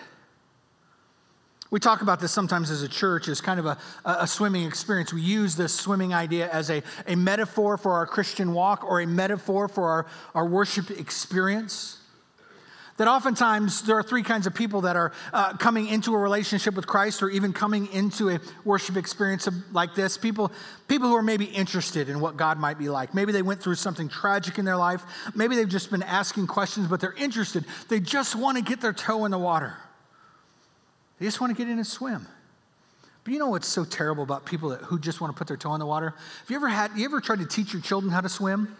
We 1.76 1.80
talk 1.80 2.00
about 2.00 2.20
this 2.20 2.32
sometimes 2.32 2.70
as 2.70 2.80
a 2.80 2.88
church 2.88 3.28
as 3.28 3.42
kind 3.42 3.60
of 3.60 3.66
a, 3.66 3.76
a 4.06 4.26
swimming 4.26 4.64
experience. 4.64 5.12
We 5.12 5.20
use 5.20 5.56
this 5.56 5.74
swimming 5.74 6.14
idea 6.14 6.48
as 6.50 6.70
a, 6.70 6.82
a 7.06 7.16
metaphor 7.16 7.76
for 7.76 7.92
our 7.92 8.06
Christian 8.06 8.54
walk 8.54 8.82
or 8.82 9.02
a 9.02 9.06
metaphor 9.06 9.68
for 9.68 9.90
our, 9.90 10.06
our 10.34 10.46
worship 10.46 10.90
experience. 10.90 11.98
That 12.96 13.08
oftentimes 13.08 13.82
there 13.82 13.98
are 13.98 14.02
three 14.02 14.22
kinds 14.22 14.46
of 14.46 14.54
people 14.54 14.80
that 14.80 14.96
are 14.96 15.12
uh, 15.34 15.52
coming 15.58 15.86
into 15.86 16.14
a 16.14 16.18
relationship 16.18 16.74
with 16.74 16.86
Christ 16.86 17.22
or 17.22 17.28
even 17.28 17.52
coming 17.52 17.92
into 17.92 18.30
a 18.30 18.40
worship 18.64 18.96
experience 18.96 19.46
like 19.70 19.94
this. 19.94 20.16
People, 20.16 20.52
people 20.88 21.08
who 21.10 21.14
are 21.14 21.22
maybe 21.22 21.44
interested 21.44 22.08
in 22.08 22.20
what 22.20 22.38
God 22.38 22.58
might 22.58 22.78
be 22.78 22.88
like. 22.88 23.12
Maybe 23.12 23.32
they 23.32 23.42
went 23.42 23.60
through 23.60 23.74
something 23.74 24.08
tragic 24.08 24.56
in 24.56 24.64
their 24.64 24.78
life. 24.78 25.02
Maybe 25.34 25.56
they've 25.56 25.68
just 25.68 25.90
been 25.90 26.04
asking 26.04 26.46
questions, 26.46 26.88
but 26.88 27.00
they're 27.00 27.12
interested. 27.12 27.66
They 27.90 28.00
just 28.00 28.34
want 28.34 28.56
to 28.56 28.64
get 28.64 28.80
their 28.80 28.94
toe 28.94 29.26
in 29.26 29.30
the 29.30 29.38
water. 29.38 29.76
They 31.18 31.26
just 31.26 31.40
want 31.40 31.56
to 31.56 31.56
get 31.56 31.70
in 31.70 31.78
and 31.78 31.86
swim. 31.86 32.26
But 33.24 33.32
you 33.32 33.38
know 33.38 33.48
what's 33.48 33.66
so 33.66 33.84
terrible 33.84 34.22
about 34.22 34.46
people 34.46 34.68
that, 34.68 34.82
who 34.82 34.98
just 35.00 35.20
want 35.20 35.34
to 35.34 35.38
put 35.38 35.48
their 35.48 35.56
toe 35.56 35.74
in 35.74 35.80
the 35.80 35.86
water? 35.86 36.10
Have 36.10 36.50
you 36.50 36.56
ever 36.56 36.68
had, 36.68 36.92
you 36.96 37.04
ever 37.04 37.20
tried 37.20 37.40
to 37.40 37.46
teach 37.46 37.72
your 37.72 37.82
children 37.82 38.12
how 38.12 38.20
to 38.20 38.28
swim? 38.28 38.76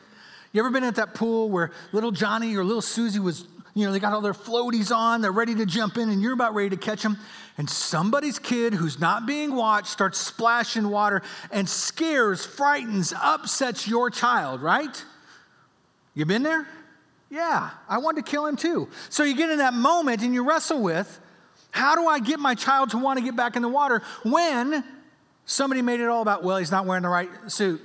You 0.53 0.61
ever 0.61 0.71
been 0.71 0.85
at 0.85 0.95
that 0.97 1.15
pool 1.15 1.51
where 1.51 1.73
little 1.93 2.13
Johnny 2.13 2.55
or 2.57 2.63
little 2.63 2.81
Susie 2.81 3.19
was, 3.19 3.47
you 3.75 3.87
know, 3.87 3.93
they 3.93 3.99
got 3.99 4.13
all 4.13 4.21
their 4.21 4.33
floaties 4.33 4.95
on, 4.95 5.21
they're 5.21 5.33
ready 5.33 5.55
to 5.57 5.67
jump 5.67 5.97
in, 5.97 6.11
and 6.11 6.23
you're 6.23 6.33
about 6.33 6.55
ready 6.55 6.71
to 6.71 6.77
catch 6.77 7.03
them, 7.03 7.19
and 7.59 7.69
somebody's 7.69 8.39
kid 8.39 8.73
who's 8.73 9.01
not 9.01 9.27
being 9.27 9.55
watched 9.55 9.89
starts 9.89 10.19
splashing 10.19 10.89
water 10.89 11.23
and 11.51 11.69
scares, 11.69 12.47
frightens, 12.47 13.13
upsets 13.21 13.89
your 13.89 14.11
child, 14.11 14.63
right? 14.63 15.05
You 16.15 16.25
been 16.25 16.45
there? 16.45 16.69
Yeah, 17.31 17.71
I 17.89 17.99
wanted 17.99 18.25
to 18.25 18.31
kill 18.31 18.47
him 18.47 18.57
too. 18.57 18.89
So 19.09 19.25
you 19.25 19.35
get 19.35 19.51
in 19.51 19.59
that 19.59 19.75
moment 19.75 20.23
and 20.23 20.33
you 20.33 20.49
wrestle 20.49 20.81
with, 20.81 21.21
how 21.77 21.95
do 21.95 22.07
I 22.07 22.19
get 22.21 22.41
my 22.41 22.55
child 22.55 22.91
to 22.91 22.99
want 22.99 23.19
to 23.19 23.25
get 23.25 23.37
back 23.37 23.55
in 23.55 23.63
the 23.63 23.69
water 23.69 24.03
when 24.25 24.83
somebody 25.45 25.83
made 25.83 26.01
it 26.01 26.09
all 26.09 26.23
about, 26.23 26.43
well, 26.43 26.57
he's 26.57 26.71
not 26.71 26.87
wearing 26.87 27.03
the 27.03 27.09
right 27.09 27.29
suit? 27.49 27.83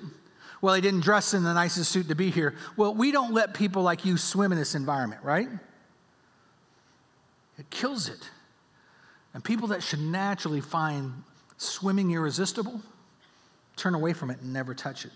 Well, 0.62 0.76
he 0.76 0.82
didn't 0.82 1.02
dress 1.02 1.34
in 1.34 1.44
the 1.44 1.54
nicest 1.54 1.92
suit 1.92 2.08
to 2.08 2.16
be 2.16 2.30
here. 2.30 2.56
Well, 2.78 2.94
we 2.94 3.12
don't 3.12 3.34
let 3.34 3.54
people 3.54 3.84
like 3.84 4.06
you 4.06 4.16
swim 4.18 4.52
in 4.52 4.58
this 4.58 4.76
environment, 4.76 5.22
right? 5.24 5.50
It 7.60 7.70
kills 7.70 8.08
it. 8.08 8.30
And 9.34 9.44
people 9.44 9.68
that 9.70 9.84
should 9.84 10.00
naturally 10.00 10.62
find 10.62 11.24
swimming 11.58 12.12
irresistible 12.12 12.82
turn 13.76 13.94
away 13.94 14.14
from 14.14 14.30
it 14.32 14.40
and 14.40 14.54
never 14.54 14.74
touch 14.74 15.06
it. 15.06 15.12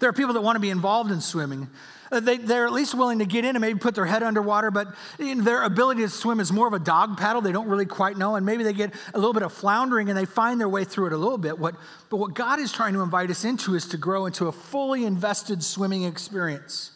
There 0.00 0.08
are 0.08 0.12
people 0.12 0.34
that 0.34 0.40
want 0.40 0.56
to 0.56 0.60
be 0.60 0.70
involved 0.70 1.10
in 1.10 1.20
swimming. 1.20 1.68
Uh, 2.14 2.20
they, 2.20 2.36
they're 2.36 2.64
at 2.64 2.72
least 2.72 2.94
willing 2.94 3.18
to 3.18 3.26
get 3.26 3.44
in 3.44 3.56
and 3.56 3.60
maybe 3.60 3.78
put 3.78 3.94
their 3.94 4.06
head 4.06 4.22
underwater, 4.22 4.70
but 4.70 4.94
their 5.18 5.62
ability 5.62 6.02
to 6.02 6.08
swim 6.08 6.38
is 6.38 6.52
more 6.52 6.68
of 6.68 6.72
a 6.72 6.78
dog 6.78 7.18
paddle. 7.18 7.42
They 7.42 7.50
don't 7.50 7.66
really 7.66 7.86
quite 7.86 8.16
know, 8.16 8.36
and 8.36 8.46
maybe 8.46 8.62
they 8.62 8.72
get 8.72 8.94
a 9.12 9.18
little 9.18 9.32
bit 9.32 9.42
of 9.42 9.52
floundering 9.52 10.08
and 10.08 10.16
they 10.16 10.24
find 10.24 10.60
their 10.60 10.68
way 10.68 10.84
through 10.84 11.06
it 11.06 11.12
a 11.12 11.16
little 11.16 11.38
bit. 11.38 11.58
What, 11.58 11.74
but 12.10 12.18
what 12.18 12.34
God 12.34 12.60
is 12.60 12.70
trying 12.70 12.94
to 12.94 13.00
invite 13.00 13.30
us 13.30 13.44
into 13.44 13.74
is 13.74 13.86
to 13.88 13.96
grow 13.96 14.26
into 14.26 14.46
a 14.46 14.52
fully 14.52 15.04
invested 15.04 15.62
swimming 15.62 16.04
experience, 16.04 16.92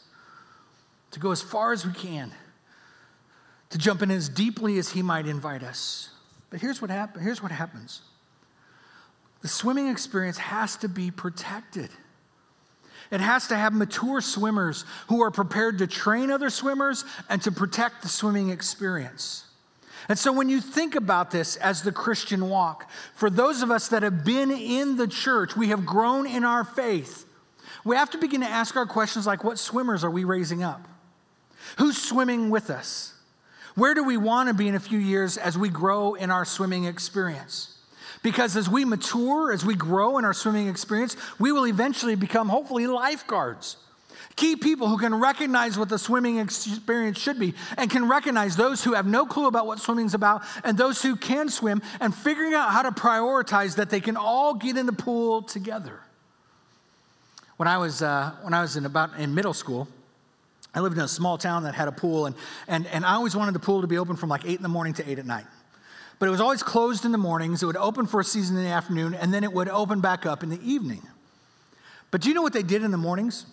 to 1.11 1.21
go 1.21 1.33
as 1.33 1.43
far 1.43 1.73
as 1.73 1.85
we 1.85 1.93
can, 1.93 2.33
to 3.71 3.79
jump 3.79 4.03
in 4.03 4.11
as 4.11 4.29
deeply 4.29 4.79
as 4.79 4.91
He 4.91 5.03
might 5.03 5.27
invite 5.27 5.65
us. 5.65 6.11
But 6.51 6.61
here's 6.61 6.81
what, 6.81 6.91
here's 7.21 7.43
what 7.43 7.53
happens 7.53 8.03
the 9.41 9.49
swimming 9.49 9.89
experience 9.89 10.39
has 10.39 10.77
to 10.79 10.89
be 10.89 11.11
protected. 11.11 11.91
It 13.11 13.21
has 13.21 13.49
to 13.49 13.57
have 13.57 13.73
mature 13.73 14.21
swimmers 14.21 14.85
who 15.09 15.23
are 15.23 15.31
prepared 15.31 15.79
to 15.79 15.87
train 15.87 16.31
other 16.31 16.51
swimmers 16.51 17.05
and 17.29 17.43
to 17.43 17.53
protect 17.53 18.03
the 18.03 18.09
swimming 18.09 18.51
experience. 18.51 19.45
And 20.09 20.19
so, 20.19 20.33
when 20.33 20.49
you 20.49 20.61
think 20.61 20.95
about 20.95 21.31
this 21.31 21.57
as 21.57 21.83
the 21.83 21.93
Christian 21.93 22.49
walk, 22.49 22.91
for 23.15 23.29
those 23.29 23.63
of 23.63 23.71
us 23.71 23.89
that 23.89 24.03
have 24.03 24.25
been 24.25 24.51
in 24.51 24.97
the 24.97 25.07
church, 25.07 25.57
we 25.57 25.69
have 25.69 25.85
grown 25.85 26.27
in 26.27 26.45
our 26.45 26.65
faith, 26.65 27.27
we 27.85 27.97
have 27.97 28.11
to 28.11 28.19
begin 28.19 28.41
to 28.41 28.47
ask 28.47 28.77
our 28.77 28.87
questions 28.87 29.27
like 29.27 29.45
what 29.45 29.59
swimmers 29.59 30.05
are 30.05 30.11
we 30.11 30.25
raising 30.25 30.63
up? 30.63 30.87
Who's 31.79 32.01
swimming 32.01 32.51
with 32.51 32.71
us? 32.71 33.15
Where 33.75 33.95
do 33.95 34.03
we 34.03 34.17
want 34.17 34.49
to 34.49 34.55
be 34.55 34.67
in 34.67 34.75
a 34.75 34.81
few 34.81 34.99
years 34.99 35.37
as 35.37 35.57
we 35.57 35.69
grow 35.69 36.15
in 36.15 36.31
our 36.31 36.45
swimming 36.45 36.85
experience? 36.85 37.78
Because 38.23 38.57
as 38.57 38.69
we 38.69 38.85
mature, 38.85 39.53
as 39.53 39.65
we 39.65 39.75
grow 39.75 40.19
in 40.19 40.25
our 40.25 40.35
swimming 40.35 40.69
experience, 40.69 41.17
we 41.39 41.53
will 41.53 41.67
eventually 41.67 42.15
become, 42.15 42.49
hopefully, 42.49 42.87
lifeguards. 42.87 43.77
Key 44.37 44.55
people 44.55 44.89
who 44.89 44.99
can 44.99 45.15
recognize 45.15 45.77
what 45.77 45.89
the 45.89 45.99
swimming 45.99 46.39
experience 46.39 47.19
should 47.19 47.41
be 47.41 47.55
and 47.77 47.91
can 47.91 48.09
recognize 48.09 48.55
those 48.55 48.85
who 48.85 48.95
have 48.95 49.05
no 49.05 49.27
clue 49.27 49.49
about 49.49 49.67
what 49.67 49.81
swimming's 49.81 50.15
about 50.15 50.43
and 50.63 50.79
those 50.79 51.03
who 51.03 51.17
can 51.17 51.49
swim 51.49 51.83
and 51.99 52.15
figuring 52.15 52.55
out 52.55 52.71
how 52.71 52.83
to 52.83 52.93
prioritize 52.93 53.75
that 53.77 53.91
they 53.91 54.01
can 54.01 54.17
all 54.17 54.55
get 54.55 54.77
in 54.77 54.87
the 54.87 54.93
pool 54.93 55.43
together. 55.43 55.99
When 57.57 57.67
I 57.67 57.79
was, 57.79 58.01
uh, 58.01 58.31
when 58.43 58.55
I 58.55 58.63
was 58.63 58.77
in 58.77 58.87
about 58.87 59.19
in 59.19 59.35
middle 59.35 59.55
school, 59.55 59.89
I 60.73 60.81
lived 60.81 60.97
in 60.97 61.03
a 61.03 61.09
small 61.09 61.37
town 61.37 61.65
that 61.65 61.75
had 61.75 61.89
a 61.89 61.93
pool, 61.93 62.27
and, 62.27 62.37
and, 62.69 62.87
and 62.87 63.05
I 63.05 63.15
always 63.15 63.35
wanted 63.35 63.55
the 63.57 63.61
pool 63.61 63.81
to 63.81 63.89
be 63.89 63.99
open 63.99 64.15
from 64.15 64.29
like 64.29 64.45
8 64.45 64.55
in 64.55 64.63
the 64.63 64.69
morning 64.69 64.95
to 64.95 65.11
8 65.11 65.19
at 65.19 65.27
night 65.27 65.47
but 66.19 66.27
it 66.27 66.31
was 66.31 66.41
always 66.41 66.63
closed 66.63 67.05
in 67.05 67.13
the 67.13 67.19
mornings. 67.19 67.63
It 67.63 67.67
would 67.67 67.77
open 67.77 68.07
for 68.07 68.21
a 68.21 68.25
season 68.25 68.57
in 68.57 68.65
the 68.65 68.71
afternoon, 68.71 69.15
and 69.15 69.33
then 69.33 69.45
it 69.45 69.53
would 69.53 69.69
open 69.69 70.01
back 70.01 70.27
up 70.27 70.43
in 70.43 70.49
the 70.49 70.61
evening. 70.69 71.03
But 72.11 72.23
do 72.23 72.29
you 72.29 72.35
know 72.35 72.43
what 72.43 72.53
they 72.53 72.63
did 72.63 72.83
in 72.83 72.91
the 72.91 72.97
mornings? 72.97 73.47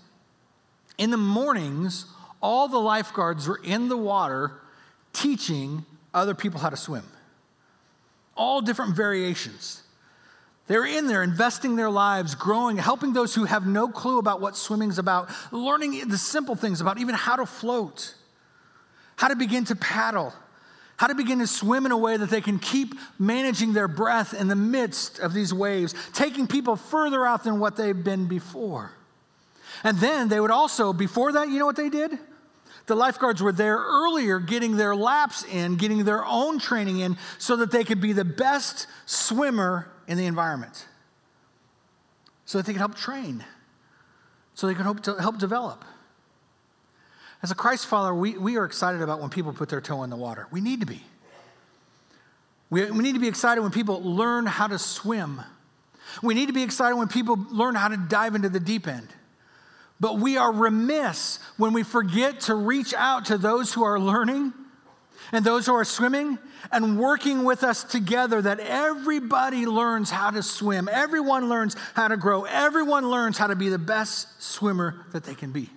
In 0.98 1.12
the 1.12 1.18
mornings, 1.18 2.06
all 2.42 2.68
the 2.68 2.80
lifeguards 2.80 3.48
were 3.48 3.60
in 3.64 3.90
the 3.90 3.98
water 3.98 4.52
teaching 5.14 5.86
other 6.14 6.34
people 6.34 6.60
how 6.60 6.70
to 6.70 6.78
swim. 6.78 7.04
All 8.36 8.62
different 8.62 8.96
variations. 8.96 9.84
They're 10.68 10.86
in 10.86 11.08
there 11.08 11.22
investing 11.22 11.76
their 11.76 11.92
lives, 11.92 12.34
growing, 12.34 12.78
helping 12.78 13.14
those 13.14 13.36
who 13.36 13.46
have 13.46 13.68
no 13.68 13.88
clue 13.88 14.18
about 14.18 14.42
what 14.42 14.58
swimming's 14.58 14.98
about, 14.98 15.30
learning 15.52 16.08
the 16.08 16.18
simple 16.18 16.56
things 16.56 16.82
about 16.82 16.98
even 16.98 17.14
how 17.14 17.36
to 17.36 17.46
float, 17.46 18.16
how 19.16 19.28
to 19.28 19.36
begin 19.36 19.66
to 19.66 19.76
paddle 19.76 20.34
how 20.98 21.08
to 21.08 21.16
begin 21.16 21.40
to 21.40 21.48
swim 21.48 21.86
in 21.86 21.92
a 21.92 21.98
way 21.98 22.18
that 22.18 22.30
they 22.30 22.42
can 22.42 22.60
keep 22.60 22.96
managing 23.20 23.74
their 23.74 23.88
breath 23.88 24.34
in 24.34 24.48
the 24.48 24.56
midst 24.56 25.20
of 25.20 25.34
these 25.34 25.54
waves, 25.54 25.94
taking 26.14 26.48
people 26.48 26.76
further 26.76 27.26
out 27.26 27.44
than 27.44 27.60
what 27.60 27.76
they've 27.76 28.04
been 28.04 28.28
before. 28.28 28.92
And 29.84 29.98
then 30.00 30.30
they 30.30 30.40
would 30.40 30.52
also, 30.52 30.94
before 30.94 31.34
that, 31.34 31.50
you 31.50 31.60
know 31.60 31.66
what 31.66 31.76
they 31.76 31.90
did? 31.90 32.18
The 32.88 32.96
lifeguards 32.96 33.42
were 33.42 33.52
there 33.52 33.78
earlier 33.78 34.40
getting 34.40 34.78
their 34.78 34.96
laps 34.96 35.44
in, 35.44 35.76
getting 35.76 36.06
their 36.06 36.24
own 36.26 36.60
training 36.60 37.00
in, 37.00 37.18
so 37.40 37.56
that 37.58 37.72
they 37.72 37.84
could 37.84 38.00
be 38.00 38.14
the 38.14 38.26
best 38.26 38.88
swimmer 39.06 39.92
in 40.08 40.18
the 40.18 40.28
environment. 40.28 40.86
So 42.46 42.60
that 42.60 42.68
they 42.68 42.74
could 42.74 42.80
help 42.80 42.96
train, 42.96 43.44
so 44.54 44.68
they 44.68 44.76
could 44.76 45.04
to 45.04 45.16
help 45.16 45.40
develop. 45.40 45.84
As 47.46 47.52
a 47.52 47.56
Christ 47.56 47.86
follower, 47.86 48.16
we, 48.16 48.36
we 48.40 48.58
are 48.58 48.66
excited 48.66 49.04
about 49.04 49.22
when 49.22 49.30
people 49.30 49.54
put 49.54 49.70
their 49.70 49.80
toe 49.80 50.02
in 50.02 50.10
the 50.10 50.16
water. 50.16 50.48
We 50.50 50.62
need 50.62 50.80
to 50.80 50.88
be. 50.88 51.00
We, 52.72 52.90
we 52.90 53.04
need 53.04 53.14
to 53.14 53.20
be 53.20 53.28
excited 53.28 53.62
when 53.62 53.70
people 53.70 54.02
learn 54.02 54.48
how 54.48 54.66
to 54.66 54.80
swim. 54.80 55.40
We 56.24 56.34
need 56.34 56.48
to 56.48 56.54
be 56.54 56.64
excited 56.64 56.96
when 56.96 57.08
people 57.08 57.38
learn 57.52 57.76
how 57.76 57.90
to 57.90 57.98
dive 57.98 58.34
into 58.34 58.50
the 58.50 58.60
deep 58.60 58.88
end. 58.88 59.10
But 60.00 60.18
we 60.18 60.38
are 60.38 60.52
remiss 60.52 61.38
when 61.58 61.72
we 61.72 61.84
forget 61.84 62.40
to 62.40 62.56
reach 62.56 62.96
out 62.96 63.26
to 63.26 63.38
those 63.38 63.72
who 63.72 63.84
are 63.84 64.00
learning 64.00 64.52
and 65.32 65.46
those 65.46 65.68
who 65.68 65.76
are 65.76 65.86
swimming 65.86 66.40
and 66.72 66.98
working 66.98 67.44
with 67.44 67.64
us 67.64 67.84
together 67.84 68.42
that 68.42 68.60
everybody 68.60 69.68
learns 69.68 70.10
how 70.10 70.32
to 70.32 70.42
swim. 70.42 70.90
Everyone 70.92 71.48
learns 71.48 71.76
how 71.94 72.08
to 72.08 72.18
grow. 72.18 72.46
Everyone 72.46 73.08
learns 73.08 73.38
how 73.38 73.46
to 73.46 73.56
be 73.56 73.70
the 73.70 73.78
best 73.78 74.42
swimmer 74.42 75.06
that 75.12 75.26
they 75.26 75.36
can 75.36 75.52
be. 75.52 75.70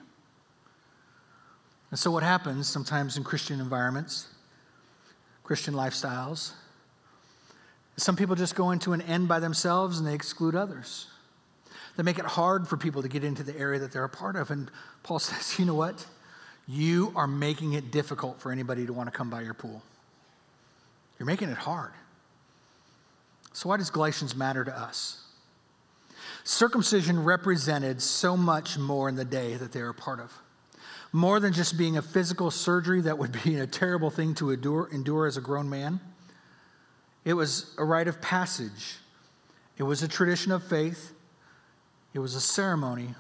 And 1.90 1.98
so, 1.98 2.10
what 2.10 2.22
happens 2.22 2.66
sometimes 2.66 3.16
in 3.16 3.24
Christian 3.24 3.60
environments, 3.60 4.28
Christian 5.42 5.74
lifestyles, 5.74 6.52
some 7.96 8.14
people 8.14 8.36
just 8.36 8.54
go 8.54 8.70
into 8.70 8.92
an 8.92 9.02
end 9.02 9.26
by 9.26 9.40
themselves 9.40 9.98
and 9.98 10.06
they 10.06 10.14
exclude 10.14 10.54
others. 10.54 11.08
They 11.96 12.04
make 12.04 12.18
it 12.18 12.24
hard 12.24 12.68
for 12.68 12.76
people 12.76 13.02
to 13.02 13.08
get 13.08 13.24
into 13.24 13.42
the 13.42 13.58
area 13.58 13.80
that 13.80 13.90
they're 13.90 14.04
a 14.04 14.08
part 14.08 14.36
of. 14.36 14.50
And 14.52 14.70
Paul 15.02 15.18
says, 15.18 15.58
you 15.58 15.64
know 15.64 15.74
what? 15.74 16.06
You 16.68 17.12
are 17.16 17.26
making 17.26 17.72
it 17.72 17.90
difficult 17.90 18.40
for 18.40 18.52
anybody 18.52 18.86
to 18.86 18.92
want 18.92 19.08
to 19.08 19.10
come 19.10 19.30
by 19.30 19.40
your 19.40 19.54
pool. 19.54 19.82
You're 21.18 21.26
making 21.26 21.48
it 21.48 21.56
hard. 21.56 21.90
So, 23.52 23.70
why 23.70 23.78
does 23.78 23.90
Galatians 23.90 24.36
matter 24.36 24.64
to 24.64 24.78
us? 24.78 25.24
Circumcision 26.44 27.24
represented 27.24 28.00
so 28.00 28.36
much 28.36 28.78
more 28.78 29.08
in 29.08 29.16
the 29.16 29.24
day 29.24 29.54
that 29.56 29.72
they 29.72 29.82
were 29.82 29.88
a 29.88 29.94
part 29.94 30.20
of. 30.20 30.32
More 31.12 31.40
than 31.40 31.52
just 31.52 31.78
being 31.78 31.96
a 31.96 32.02
physical 32.02 32.50
surgery 32.50 33.00
that 33.02 33.16
would 33.18 33.36
be 33.44 33.56
a 33.56 33.66
terrible 33.66 34.10
thing 34.10 34.34
to 34.34 34.50
endure, 34.50 34.88
endure 34.92 35.26
as 35.26 35.36
a 35.36 35.40
grown 35.40 35.68
man, 35.68 36.00
it 37.24 37.32
was 37.34 37.74
a 37.78 37.84
rite 37.84 38.08
of 38.08 38.20
passage. 38.20 38.96
It 39.76 39.82
was 39.84 40.02
a 40.02 40.08
tradition 40.08 40.52
of 40.52 40.62
faith. 40.62 41.12
It 42.14 42.18
was 42.18 42.34
a 42.34 42.40
ceremony, 42.40 43.14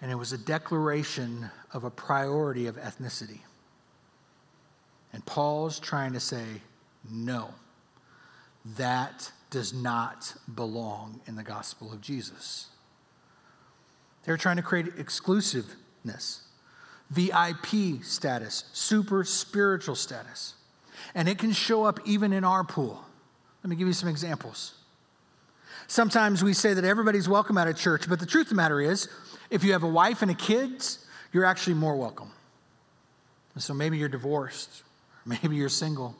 and 0.00 0.10
it 0.10 0.14
was 0.14 0.32
a 0.32 0.38
declaration 0.38 1.50
of 1.72 1.84
a 1.84 1.90
priority 1.90 2.66
of 2.66 2.76
ethnicity. 2.76 3.40
And 5.12 5.24
Paul's 5.24 5.80
trying 5.80 6.12
to 6.12 6.20
say, 6.20 6.44
no, 7.10 7.50
that 8.76 9.32
does 9.50 9.72
not 9.72 10.34
belong 10.54 11.20
in 11.26 11.36
the 11.36 11.42
gospel 11.42 11.92
of 11.92 12.00
Jesus. 12.00 12.68
They're 14.24 14.36
trying 14.36 14.56
to 14.56 14.62
create 14.62 14.88
exclusiveness, 16.04 16.42
VIP 17.10 18.02
status, 18.02 18.64
super 18.72 19.24
spiritual 19.24 19.94
status. 19.94 20.54
And 21.14 21.28
it 21.28 21.38
can 21.38 21.52
show 21.52 21.84
up 21.84 22.00
even 22.06 22.32
in 22.32 22.44
our 22.44 22.64
pool. 22.64 23.04
Let 23.62 23.70
me 23.70 23.76
give 23.76 23.86
you 23.86 23.92
some 23.92 24.08
examples. 24.08 24.74
Sometimes 25.86 26.42
we 26.42 26.54
say 26.54 26.74
that 26.74 26.84
everybody's 26.84 27.28
welcome 27.28 27.58
at 27.58 27.68
a 27.68 27.74
church, 27.74 28.08
but 28.08 28.18
the 28.18 28.26
truth 28.26 28.46
of 28.46 28.50
the 28.50 28.54
matter 28.54 28.80
is, 28.80 29.08
if 29.50 29.62
you 29.62 29.72
have 29.72 29.82
a 29.82 29.88
wife 29.88 30.22
and 30.22 30.30
a 30.30 30.34
kids, 30.34 31.04
you're 31.32 31.44
actually 31.44 31.74
more 31.74 31.96
welcome. 31.96 32.30
And 33.54 33.62
so 33.62 33.74
maybe 33.74 33.98
you're 33.98 34.08
divorced, 34.08 34.82
or 35.26 35.36
maybe 35.42 35.56
you're 35.56 35.68
single, 35.68 36.16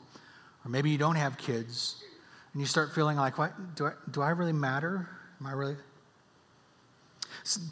or 0.63 0.69
maybe 0.69 0.91
you 0.91 0.99
don't 0.99 1.15
have 1.15 1.37
kids, 1.37 2.03
and 2.51 2.61
you 2.61 2.67
start 2.67 2.93
feeling 2.93 3.17
like, 3.17 3.39
what, 3.39 3.75
do, 3.75 3.87
I, 3.87 3.93
do 4.11 4.21
I 4.21 4.29
really 4.29 4.53
matter? 4.53 5.09
Am 5.39 5.47
I 5.47 5.53
really? 5.53 5.75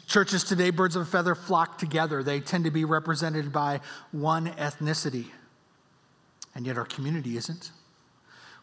Churches 0.06 0.44
today, 0.44 0.70
birds 0.70 0.96
of 0.96 1.02
a 1.02 1.06
feather 1.06 1.34
flock 1.34 1.78
together. 1.78 2.22
They 2.22 2.40
tend 2.40 2.64
to 2.64 2.70
be 2.70 2.84
represented 2.84 3.52
by 3.52 3.80
one 4.10 4.48
ethnicity, 4.48 5.26
and 6.54 6.66
yet 6.66 6.76
our 6.76 6.84
community 6.84 7.38
isn't. 7.38 7.70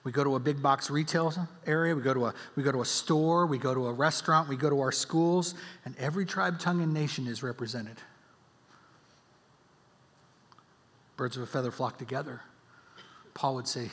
We 0.04 0.12
go 0.12 0.24
to 0.24 0.36
a 0.36 0.39
big 0.39 0.62
box 0.62 0.89
retail 0.89 1.34
area, 1.65 1.95
we 1.95 2.02
go 2.02 2.13
to 2.13 2.28
a, 2.28 2.34
we 2.56 2.63
go 2.63 2.72
to 2.72 2.82
a 2.82 2.86
store, 2.86 3.48
we 3.48 3.58
go 3.58 3.74
to 3.74 3.88
a 3.88 3.91
restaurant, 3.91 4.48
we 4.48 4.56
go 4.56 4.69
to 4.69 4.80
our 4.80 4.91
schools, 4.91 5.56
and 5.84 5.98
every 5.98 6.26
tribe, 6.26 6.60
tongue, 6.60 6.82
and 6.82 6.93
nation 6.93 7.28
is 7.28 7.41
represented. 7.41 7.98
Birds 11.17 11.36
of 11.36 11.43
a 11.43 11.48
feather 11.48 11.72
flock 11.72 11.98
together. 11.98 12.41
Paul 13.34 13.56
would 13.56 13.67
say, 13.67 13.89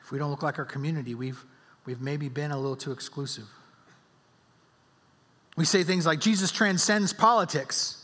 if 0.00 0.12
we 0.12 0.18
don't 0.18 0.30
look 0.30 0.42
like 0.42 0.58
our 0.58 0.64
community, 0.64 1.14
we've, 1.14 1.44
we've 1.86 2.00
maybe 2.00 2.28
been 2.28 2.50
a 2.50 2.56
little 2.56 2.76
too 2.76 2.92
exclusive. 2.92 3.48
We 5.56 5.64
say 5.64 5.84
things 5.84 6.06
like 6.06 6.20
Jesus 6.20 6.50
transcends 6.50 7.12
politics. 7.12 7.98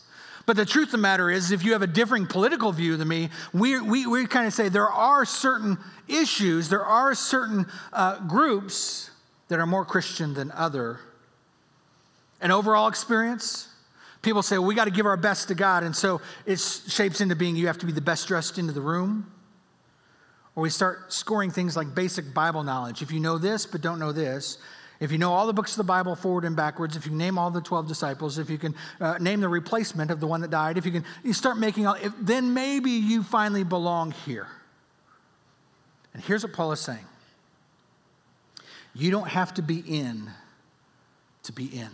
But 0.45 0.55
the 0.55 0.65
truth 0.65 0.87
of 0.87 0.91
the 0.93 0.97
matter 0.97 1.29
is, 1.29 1.51
if 1.51 1.63
you 1.63 1.73
have 1.73 1.81
a 1.81 1.87
differing 1.87 2.25
political 2.25 2.71
view 2.71 2.97
than 2.97 3.07
me, 3.07 3.29
we, 3.53 3.79
we, 3.79 4.07
we 4.07 4.25
kind 4.25 4.47
of 4.47 4.53
say 4.53 4.69
there 4.69 4.89
are 4.89 5.23
certain 5.25 5.77
issues, 6.07 6.69
there 6.69 6.85
are 6.85 7.13
certain 7.13 7.67
uh, 7.93 8.19
groups 8.21 9.11
that 9.47 9.59
are 9.59 9.67
more 9.67 9.85
Christian 9.85 10.33
than 10.33 10.51
other. 10.51 10.99
An 12.41 12.51
overall 12.51 12.87
experience, 12.87 13.67
people 14.21 14.41
say, 14.41 14.57
well, 14.57 14.67
we 14.67 14.75
got 14.75 14.85
to 14.85 14.91
give 14.91 15.05
our 15.05 15.17
best 15.17 15.49
to 15.49 15.55
God. 15.55 15.83
And 15.83 15.95
so 15.95 16.21
it 16.45 16.59
shapes 16.59 17.21
into 17.21 17.35
being 17.35 17.55
you 17.55 17.67
have 17.67 17.77
to 17.79 17.85
be 17.85 17.91
the 17.91 18.01
best 18.01 18.27
dressed 18.27 18.57
into 18.57 18.73
the 18.73 18.81
room. 18.81 19.31
Or 20.55 20.63
we 20.63 20.69
start 20.69 21.13
scoring 21.13 21.51
things 21.51 21.75
like 21.77 21.93
basic 21.93 22.33
Bible 22.33 22.63
knowledge. 22.63 23.01
If 23.01 23.11
you 23.11 23.19
know 23.19 23.37
this 23.37 23.65
but 23.65 23.81
don't 23.81 23.99
know 23.99 24.11
this, 24.11 24.57
if 24.99 25.11
you 25.11 25.17
know 25.17 25.31
all 25.31 25.47
the 25.47 25.53
books 25.53 25.71
of 25.71 25.77
the 25.77 25.83
Bible 25.85 26.15
forward 26.15 26.43
and 26.43 26.55
backwards, 26.55 26.97
if 26.97 27.05
you 27.05 27.13
name 27.13 27.37
all 27.37 27.49
the 27.49 27.61
12 27.61 27.87
disciples, 27.87 28.37
if 28.37 28.49
you 28.49 28.57
can 28.57 28.75
uh, 28.99 29.17
name 29.17 29.39
the 29.39 29.47
replacement 29.47 30.11
of 30.11 30.19
the 30.19 30.27
one 30.27 30.41
that 30.41 30.51
died, 30.51 30.77
if 30.77 30.85
you 30.85 30.91
can 30.91 31.05
you 31.23 31.31
start 31.31 31.57
making 31.57 31.87
all, 31.87 31.95
if, 31.95 32.13
then 32.19 32.53
maybe 32.53 32.91
you 32.91 33.23
finally 33.23 33.63
belong 33.63 34.11
here. 34.11 34.47
And 36.13 36.21
here's 36.23 36.43
what 36.43 36.53
Paul 36.53 36.71
is 36.73 36.81
saying 36.81 37.05
you 38.93 39.11
don't 39.11 39.29
have 39.29 39.53
to 39.53 39.61
be 39.61 39.79
in 39.79 40.29
to 41.43 41.53
be 41.53 41.65
in. 41.65 41.89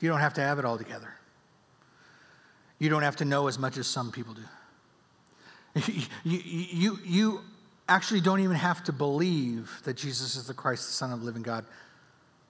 You 0.00 0.08
don't 0.08 0.20
have 0.20 0.34
to 0.34 0.40
have 0.40 0.58
it 0.58 0.64
all 0.64 0.78
together. 0.78 1.14
You 2.78 2.88
don't 2.88 3.02
have 3.02 3.16
to 3.16 3.24
know 3.24 3.48
as 3.48 3.58
much 3.58 3.76
as 3.78 3.86
some 3.86 4.12
people 4.12 4.34
do. 4.34 4.42
You, 6.24 6.38
you, 6.42 6.68
you, 6.72 6.98
you 7.04 7.40
actually 7.88 8.20
don't 8.20 8.40
even 8.40 8.56
have 8.56 8.84
to 8.84 8.92
believe 8.92 9.80
that 9.84 9.96
Jesus 9.96 10.36
is 10.36 10.46
the 10.46 10.54
Christ, 10.54 10.86
the 10.86 10.92
Son 10.92 11.12
of 11.12 11.20
the 11.20 11.26
living 11.26 11.42
God, 11.42 11.64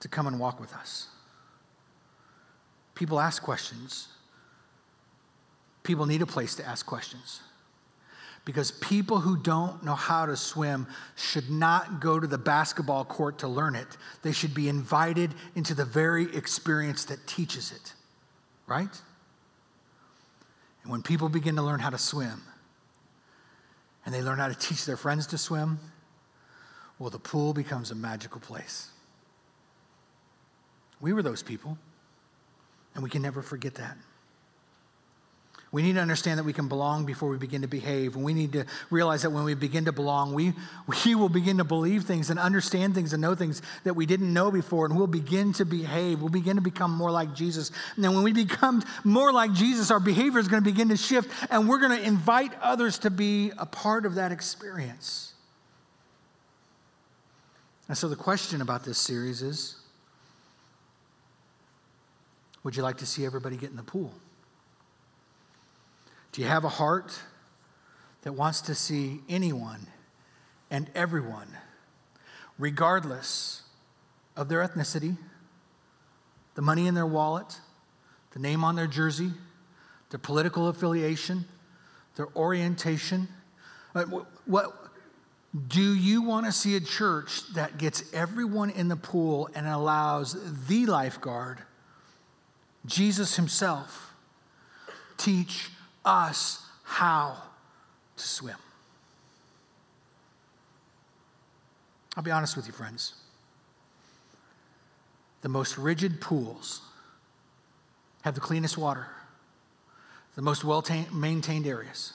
to 0.01 0.07
come 0.07 0.27
and 0.27 0.39
walk 0.39 0.59
with 0.59 0.73
us. 0.73 1.07
People 2.95 3.19
ask 3.19 3.41
questions. 3.41 4.09
People 5.83 6.05
need 6.05 6.21
a 6.21 6.25
place 6.25 6.55
to 6.55 6.67
ask 6.67 6.85
questions. 6.85 7.41
Because 8.45 8.71
people 8.71 9.19
who 9.19 9.37
don't 9.37 9.83
know 9.83 9.95
how 9.95 10.25
to 10.25 10.35
swim 10.35 10.87
should 11.15 11.49
not 11.49 12.01
go 12.01 12.19
to 12.19 12.27
the 12.27 12.37
basketball 12.37 13.05
court 13.05 13.39
to 13.39 13.47
learn 13.47 13.75
it. 13.75 13.87
They 14.21 14.31
should 14.31 14.53
be 14.53 14.67
invited 14.67 15.33
into 15.55 15.73
the 15.73 15.85
very 15.85 16.35
experience 16.35 17.05
that 17.05 17.25
teaches 17.27 17.71
it, 17.71 17.93
right? 18.67 19.01
And 20.83 20.91
when 20.91 21.03
people 21.03 21.29
begin 21.29 21.55
to 21.57 21.61
learn 21.61 21.79
how 21.79 21.89
to 21.89 21.97
swim, 21.97 22.41
and 24.09 24.15
they 24.15 24.23
learn 24.23 24.39
how 24.39 24.47
to 24.47 24.55
teach 24.55 24.85
their 24.85 24.97
friends 24.97 25.27
to 25.27 25.37
swim, 25.37 25.77
well, 26.97 27.11
the 27.11 27.19
pool 27.19 27.53
becomes 27.53 27.91
a 27.91 27.95
magical 27.95 28.41
place. 28.41 28.89
We 30.99 31.13
were 31.13 31.21
those 31.21 31.43
people, 31.43 31.77
and 32.95 33.03
we 33.03 33.11
can 33.11 33.21
never 33.21 33.43
forget 33.43 33.75
that. 33.75 33.95
We 35.71 35.83
need 35.83 35.93
to 35.93 36.01
understand 36.01 36.39
that 36.39 36.45
we 36.45 36.53
can 36.53 36.67
belong 36.67 37.05
before 37.05 37.29
we 37.29 37.37
begin 37.37 37.61
to 37.61 37.67
behave. 37.67 38.15
And 38.15 38.23
we 38.25 38.33
need 38.33 38.53
to 38.53 38.65
realize 38.89 39.21
that 39.21 39.29
when 39.29 39.43
we 39.43 39.53
begin 39.53 39.85
to 39.85 39.91
belong, 39.91 40.33
we, 40.33 40.53
we 41.05 41.13
will 41.13 41.29
begin 41.29 41.59
to 41.59 41.63
believe 41.63 42.05
things 42.05 42.31
and 42.31 42.39
understand 42.39 42.95
things 42.95 43.13
and 43.13 43.21
know 43.21 43.35
things 43.35 43.61
that 43.83 43.93
we 43.93 44.07
didn't 44.07 44.33
know 44.33 44.49
before. 44.49 44.87
And 44.87 44.97
we'll 44.97 45.05
begin 45.05 45.53
to 45.53 45.65
behave. 45.65 46.21
We'll 46.21 46.29
begin 46.29 46.55
to 46.55 46.61
become 46.61 46.91
more 46.91 47.11
like 47.11 47.35
Jesus. 47.35 47.69
And 47.95 48.03
then 48.03 48.15
when 48.15 48.23
we 48.23 48.33
become 48.33 48.81
more 49.03 49.31
like 49.31 49.53
Jesus, 49.53 49.91
our 49.91 49.99
behavior 49.99 50.39
is 50.39 50.47
going 50.47 50.63
to 50.63 50.69
begin 50.69 50.89
to 50.89 50.97
shift. 50.97 51.29
And 51.51 51.69
we're 51.69 51.79
going 51.79 51.99
to 51.99 52.03
invite 52.03 52.51
others 52.61 52.97
to 52.99 53.11
be 53.11 53.51
a 53.59 53.67
part 53.67 54.07
of 54.07 54.15
that 54.15 54.31
experience. 54.31 55.33
And 57.87 57.95
so 57.95 58.07
the 58.07 58.15
question 58.15 58.61
about 58.61 58.83
this 58.85 58.97
series 58.97 59.43
is 59.43 59.75
would 62.63 62.75
you 62.75 62.81
like 62.81 62.97
to 62.97 63.05
see 63.05 63.23
everybody 63.23 63.55
get 63.55 63.69
in 63.69 63.75
the 63.75 63.83
pool? 63.83 64.11
Do 66.31 66.41
you 66.41 66.47
have 66.47 66.63
a 66.63 66.69
heart 66.69 67.19
that 68.21 68.33
wants 68.33 68.61
to 68.61 68.75
see 68.75 69.21
anyone 69.27 69.87
and 70.69 70.89
everyone, 70.93 71.47
regardless 72.57 73.63
of 74.35 74.49
their 74.49 74.65
ethnicity, 74.65 75.17
the 76.55 76.61
money 76.61 76.87
in 76.87 76.93
their 76.93 77.05
wallet, 77.05 77.59
the 78.31 78.39
name 78.39 78.63
on 78.63 78.75
their 78.75 78.87
jersey, 78.87 79.31
their 80.11 80.19
political 80.19 80.67
affiliation, 80.67 81.45
their 82.15 82.27
orientation? 82.35 83.27
What, 84.45 84.75
do 85.67 85.81
you 85.81 86.21
want 86.21 86.45
to 86.45 86.51
see 86.51 86.75
a 86.75 86.79
church 86.79 87.41
that 87.53 87.79
gets 87.79 88.13
everyone 88.13 88.69
in 88.69 88.87
the 88.87 88.95
pool 88.95 89.49
and 89.55 89.65
allows 89.65 90.37
the 90.67 90.85
lifeguard, 90.85 91.59
Jesus 92.85 93.35
Himself, 93.35 94.13
teach 95.17 95.71
us 96.09 96.65
how 96.83 97.37
to 98.17 98.23
swim? 98.23 98.55
I'll 102.17 102.23
be 102.23 102.31
honest 102.31 102.57
with 102.57 102.67
you, 102.67 102.73
friends. 102.73 103.13
The 105.41 105.49
most 105.49 105.77
rigid 105.77 106.19
pools 106.19 106.81
have 108.23 108.35
the 108.35 108.41
cleanest 108.41 108.77
water, 108.77 109.07
the 110.35 110.41
most 110.41 110.65
well 110.65 110.83
maintained 111.13 111.65
areas. 111.65 112.13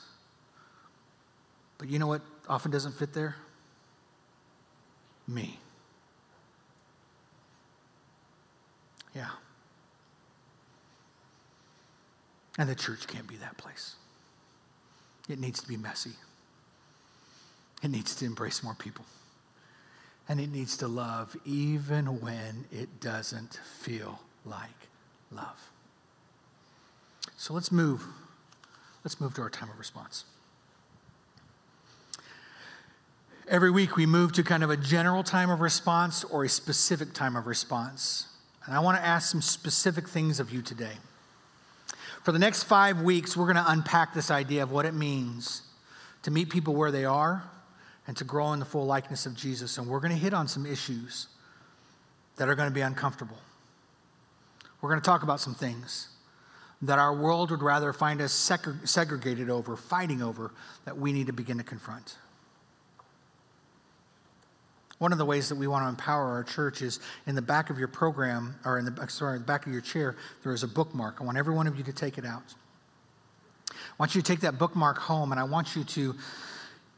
But 1.79 1.89
you 1.89 1.99
know 1.99 2.07
what 2.07 2.21
often 2.49 2.71
doesn't 2.71 2.93
fit 2.93 3.15
there? 3.15 3.37
Me. 5.27 5.59
Yeah. 9.15 9.31
And 12.59 12.69
the 12.69 12.75
church 12.75 13.07
can't 13.07 13.27
be 13.27 13.37
that 13.37 13.57
place. 13.57 13.97
It 15.29 15.39
needs 15.39 15.61
to 15.63 15.69
be 15.69 15.77
messy. 15.77 16.13
It 17.83 17.91
needs 17.91 18.15
to 18.17 18.25
embrace 18.25 18.63
more 18.63 18.75
people. 18.75 19.05
And 20.29 20.41
it 20.41 20.51
needs 20.51 20.77
to 20.79 20.89
love 20.89 21.37
even 21.45 22.21
when 22.21 22.65
it 22.73 23.01
doesn't 23.01 23.61
feel 23.81 24.21
like 24.45 24.89
love. 25.31 25.71
So 27.37 27.53
let's 27.53 27.73
move. 27.73 28.03
Let's 29.03 29.21
move 29.21 29.35
to 29.35 29.43
our 29.43 29.51
time 29.51 29.69
of 29.71 29.79
response. 29.79 30.25
Every 33.47 33.71
week 33.71 33.97
we 33.97 34.07
move 34.07 34.33
to 34.33 34.43
kind 34.43 34.65
of 34.65 34.71
a 34.71 34.77
general 34.77 35.23
time 35.23 35.51
of 35.51 35.61
response 35.61 36.25
or 36.25 36.45
a 36.45 36.49
specific 36.49 37.13
time 37.13 37.37
of 37.37 37.47
response. 37.47 38.29
And 38.65 38.75
I 38.75 38.79
want 38.79 38.97
to 38.97 39.05
ask 39.05 39.31
some 39.31 39.43
specific 39.43 40.09
things 40.09 40.41
of 40.41 40.51
you 40.51 40.63
today. 40.63 40.95
For 42.25 42.33
the 42.33 42.39
next 42.39 42.63
five 42.63 43.03
weeks, 43.03 43.37
we're 43.37 43.45
going 43.45 43.63
to 43.63 43.71
unpack 43.71 44.15
this 44.15 44.31
idea 44.31 44.63
of 44.63 44.73
what 44.73 44.87
it 44.87 44.95
means 44.95 45.61
to 46.23 46.31
meet 46.31 46.49
people 46.49 46.75
where 46.75 46.91
they 46.91 47.05
are 47.05 47.45
and 48.07 48.17
to 48.17 48.25
grow 48.25 48.55
in 48.55 48.61
the 48.61 48.65
full 48.65 48.87
likeness 48.87 49.27
of 49.27 49.37
Jesus. 49.37 49.77
And 49.77 49.87
we're 49.87 50.01
going 50.01 50.11
to 50.11 50.19
hit 50.19 50.33
on 50.33 50.49
some 50.49 50.65
issues 50.65 51.29
that 52.37 52.49
are 52.49 52.55
going 52.55 52.71
to 52.71 52.75
be 52.75 52.81
uncomfortable. 52.81 53.37
We're 54.81 54.89
going 54.89 55.03
to 55.03 55.05
talk 55.05 55.23
about 55.23 55.39
some 55.39 55.55
things 55.55 56.09
that 56.81 56.99
our 56.99 57.15
world 57.15 57.51
would 57.51 57.63
rather 57.63 57.93
find 57.93 58.23
us 58.23 58.33
segregated 58.33 59.51
over, 59.51 59.77
fighting 59.77 60.23
over, 60.23 60.51
that 60.87 60.97
we 60.97 61.13
need 61.13 61.27
to 61.27 61.35
begin 61.35 61.59
to 61.59 61.65
confront. 61.65 62.17
One 64.99 65.13
of 65.13 65.19
the 65.19 65.25
ways 65.25 65.49
that 65.49 65.57
we 65.57 65.67
want 65.67 65.85
to 65.85 65.89
empower 65.89 66.31
our 66.33 66.45
church 66.45 66.81
is 66.81 67.01
in 67.27 67.35
the 67.35 67.43
back 67.43 67.69
of 67.69 67.79
your 67.79 67.89
program, 67.89 68.55
or 68.65 68.79
in 68.79 68.85
the 68.85 69.03
uh, 69.03 69.07
sorry, 69.09 69.39
the 69.39 69.45
back 69.45 69.67
of 69.67 69.73
your 69.73 69.81
chair, 69.81 70.17
there 70.43 70.53
is 70.53 70.63
a 70.63 70.69
bookmark. 70.69 71.17
I 71.21 71.25
want 71.25 71.37
every 71.37 71.55
one 71.55 71.67
of 71.67 71.77
you 71.77 71.85
to 71.85 71.93
take 71.93 72.17
it 72.17 72.25
out. 72.25 72.55
I 73.71 73.75
want 73.99 74.15
you 74.15 74.23
to 74.23 74.27
take 74.27 74.41
that 74.41 74.59
bookmark 74.59 74.99
home, 74.99 75.33
and 75.33 75.41
I 75.41 75.45
want 75.45 75.75
you 75.75 75.85
to 75.85 76.15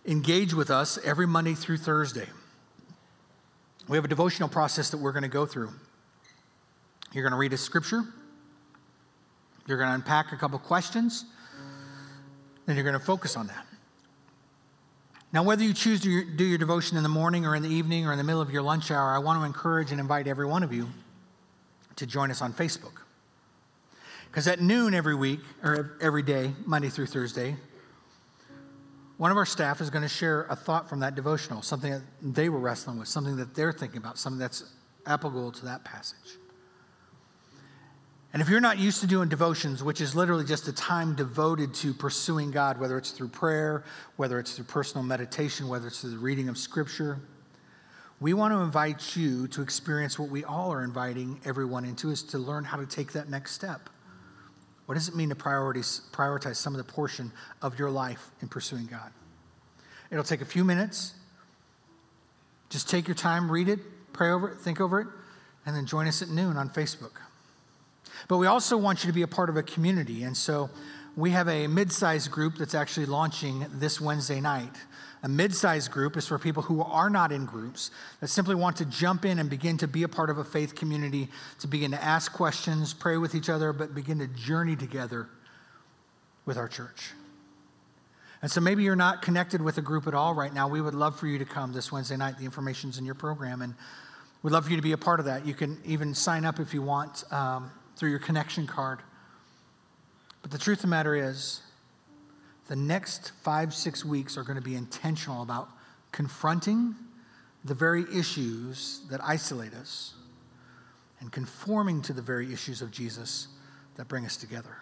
engage 0.05 0.53
with 0.53 0.71
us 0.71 0.99
every 1.05 1.27
Monday 1.27 1.55
through 1.55 1.79
Thursday. 1.79 2.27
We 3.89 3.97
have 3.97 4.05
a 4.05 4.09
devotional 4.09 4.49
process 4.49 4.91
that 4.91 4.99
we're 4.99 5.13
going 5.13 5.23
to 5.23 5.29
go 5.29 5.47
through. 5.47 5.71
You're 7.13 7.23
going 7.23 7.33
to 7.33 7.39
read 7.39 7.53
a 7.53 7.59
scripture, 7.59 8.03
you're 9.67 9.79
going 9.79 9.89
to 9.89 9.95
unpack 9.95 10.33
a 10.33 10.37
couple 10.37 10.59
questions, 10.59 11.25
and 12.67 12.77
you're 12.77 12.85
going 12.85 12.99
to 12.99 13.05
focus 13.05 13.37
on 13.37 13.47
that. 13.47 13.67
Now, 15.33 15.43
whether 15.43 15.63
you 15.63 15.75
choose 15.75 16.01
to 16.03 16.25
do 16.25 16.45
your 16.45 16.59
devotion 16.59 16.97
in 16.97 17.03
the 17.03 17.09
morning 17.09 17.45
or 17.45 17.55
in 17.55 17.63
the 17.63 17.69
evening 17.69 18.07
or 18.07 18.13
in 18.13 18.19
the 18.19 18.25
middle 18.25 18.41
of 18.41 18.51
your 18.51 18.63
lunch 18.63 18.91
hour, 18.91 19.11
I 19.11 19.19
want 19.19 19.41
to 19.41 19.45
encourage 19.45 19.91
and 19.91 20.01
invite 20.01 20.27
every 20.27 20.47
one 20.47 20.63
of 20.63 20.73
you 20.73 20.89
to 21.97 22.07
join 22.07 22.31
us 22.31 22.41
on 22.41 22.53
Facebook. 22.53 23.03
Because 24.31 24.47
at 24.47 24.61
noon 24.61 24.95
every 24.95 25.15
week, 25.15 25.41
or 25.63 25.97
every 26.01 26.23
day, 26.23 26.53
Monday 26.65 26.89
through 26.89 27.07
Thursday, 27.07 27.57
one 29.17 29.31
of 29.31 29.37
our 29.37 29.47
staff 29.47 29.81
is 29.81 29.89
going 29.89 30.03
to 30.03 30.09
share 30.09 30.43
a 30.51 30.57
thought 30.57 30.89
from 30.89 31.01
that 31.01 31.15
devotional, 31.15 31.63
something 31.63 31.91
that 31.91 32.03
they 32.23 32.49
were 32.49 32.59
wrestling 32.59 32.99
with, 32.99 33.09
something 33.09 33.37
that 33.37 33.55
they're 33.55 33.73
thinking 33.73 33.99
about, 33.99 34.19
something 34.19 34.39
that's 34.39 34.75
applicable 35.07 35.53
to 35.53 35.65
that 35.65 35.85
passage. 35.85 36.37
And 38.33 38.43
if 38.43 38.49
you're 38.49 38.61
not 38.61 38.79
used 38.79 39.01
to 39.01 39.07
doing 39.07 39.29
devotions, 39.29 39.83
which 39.83 40.01
is 40.01 40.15
literally 40.15 40.45
just 40.45 40.69
a 40.69 40.73
time 40.73 41.15
devoted 41.15 41.73
to 41.75 41.95
pursuing 41.95 42.51
God, 42.51 42.79
whether 42.79 42.99
it's 42.99 43.13
through 43.13 43.29
prayer, 43.29 43.85
whether 44.17 44.39
it's 44.39 44.55
through 44.55 44.67
personal 44.67 45.05
meditation, 45.05 45.69
whether 45.69 45.87
it's 45.87 46.01
through 46.01 46.11
the 46.11 46.19
reading 46.19 46.49
of 46.49 46.59
scripture, 46.59 47.21
we 48.21 48.35
want 48.35 48.53
to 48.53 48.61
invite 48.61 49.17
you 49.17 49.47
to 49.49 49.63
experience 49.63 50.19
what 50.19 50.29
we 50.29 50.45
all 50.45 50.73
are 50.73 50.83
inviting 50.83 51.41
everyone 51.45 51.85
into 51.85 52.11
is 52.11 52.23
to 52.25 52.39
learn 52.39 52.65
how 52.65 52.77
to 52.79 52.87
take 52.87 53.13
that 53.13 53.29
next 53.29 53.53
step. 53.53 53.89
What 54.87 54.95
does 54.95 55.09
it 55.09 55.15
mean 55.15 55.29
to 55.31 55.35
prioritize 55.35 56.57
some 56.57 56.75
of 56.75 56.79
the 56.79 56.93
portion 56.93 57.33
of 57.61 57.79
your 57.79 57.91
life 57.91 58.31
in 58.41 58.49
pursuing 58.49 58.87
God? 58.87 59.13
It'll 60.11 60.25
take 60.25 60.41
a 60.41 60.47
few 60.47 60.65
minutes. 60.65 61.15
Just 62.69 62.89
take 62.89 63.07
your 63.07 63.15
time, 63.15 63.51
read 63.51 63.69
it, 63.69 63.81
pray 64.13 64.31
over 64.31 64.51
it, 64.51 64.59
think 64.59 64.81
over 64.81 65.01
it, 65.01 65.09
and 65.67 65.77
then 65.77 65.87
join 65.87 66.07
us 66.07 66.23
at 66.23 66.29
noon 66.29 66.57
on 66.57 66.71
Facebook. 66.71 67.13
But 68.29 68.39
we 68.39 68.47
also 68.47 68.77
want 68.77 69.05
you 69.05 69.09
to 69.09 69.15
be 69.15 69.23
a 69.23 69.29
part 69.29 69.49
of 69.49 69.57
a 69.57 69.63
community. 69.63 70.25
And 70.25 70.37
so 70.37 70.71
we 71.17 71.31
have 71.31 71.49
a 71.49 71.67
mid 71.67 71.93
sized 71.93 72.31
group 72.31 72.57
that's 72.57 72.75
actually 72.75 73.07
launching 73.07 73.67
this 73.73 74.01
Wednesday 74.01 74.41
night. 74.41 74.73
A 75.23 75.29
mid 75.29 75.55
sized 75.55 75.91
group 75.91 76.17
is 76.17 76.27
for 76.27 76.39
people 76.39 76.63
who 76.63 76.83
are 76.83 77.09
not 77.09 77.33
in 77.33 77.47
groups 77.47 77.91
that 78.21 78.29
simply 78.29 78.55
want 78.55 78.77
to 78.77 78.85
jump 78.85 79.25
in 79.25 79.39
and 79.39 79.49
begin 79.49 79.79
to 79.79 79.89
be 79.89 80.03
a 80.03 80.09
part 80.09 80.31
of 80.31 80.39
a 80.39 80.45
faith 80.45 80.75
community, 80.75 81.29
to 81.61 81.67
begin 81.67 81.91
to 81.93 82.03
ask 82.03 82.33
questions, 82.33 82.93
pray 82.93 83.17
with 83.17 83.35
each 83.35 83.49
other, 83.49 83.73
but 83.73 83.95
begin 83.95 84.19
to 84.19 84.27
journey 84.29 84.77
together 84.77 85.29
with 86.45 86.57
our 86.57 86.69
church. 86.69 87.13
And 88.43 88.51
so 88.51 88.61
maybe 88.61 88.83
you're 88.83 88.95
not 88.95 89.23
connected 89.23 89.63
with 89.63 89.79
a 89.79 89.83
group 89.83 90.07
at 90.07 90.15
all 90.15 90.35
right 90.35 90.53
now. 90.53 90.69
We 90.69 90.81
would 90.81 90.95
love 90.95 91.19
for 91.19 91.27
you 91.27 91.39
to 91.39 91.45
come 91.45 91.73
this 91.73 91.91
Wednesday 91.91 92.17
night. 92.17 92.39
The 92.39 92.45
information's 92.45 92.99
in 92.99 93.07
your 93.07 93.15
program, 93.15 93.63
and 93.63 93.75
we'd 94.43 94.51
love 94.51 94.67
for 94.67 94.71
you 94.71 94.77
to 94.77 94.83
be 94.83 94.93
a 94.93 94.99
part 94.99 95.19
of 95.19 95.27
that. 95.27 95.47
You 95.47 95.55
can 95.55 95.81
even 95.85 96.15
sign 96.15 96.45
up 96.45 96.61
if 96.61 96.75
you 96.75 96.83
want. 96.83 97.25
Um, 97.33 97.71
through 97.97 98.11
your 98.11 98.19
connection 98.19 98.67
card. 98.67 99.01
But 100.43 100.51
the 100.51 100.59
truth 100.59 100.79
of 100.79 100.83
the 100.83 100.89
matter 100.89 101.15
is, 101.15 101.61
the 102.69 102.77
next 102.77 103.33
five, 103.43 103.75
six 103.75 104.05
weeks 104.05 104.37
are 104.37 104.43
going 104.43 104.57
to 104.57 104.63
be 104.63 104.75
intentional 104.75 105.43
about 105.43 105.69
confronting 106.13 106.95
the 107.65 107.75
very 107.75 108.05
issues 108.15 109.01
that 109.11 109.21
isolate 109.23 109.75
us 109.75 110.15
and 111.21 111.33
conforming 111.33 112.03
to 112.03 112.13
the 112.13 112.23
very 112.23 112.53
issues 112.53 112.83
of 112.83 112.91
Jesus 112.91 113.49
that 113.97 114.09
bring 114.09 114.25
us 114.25 114.37
together. 114.37 114.77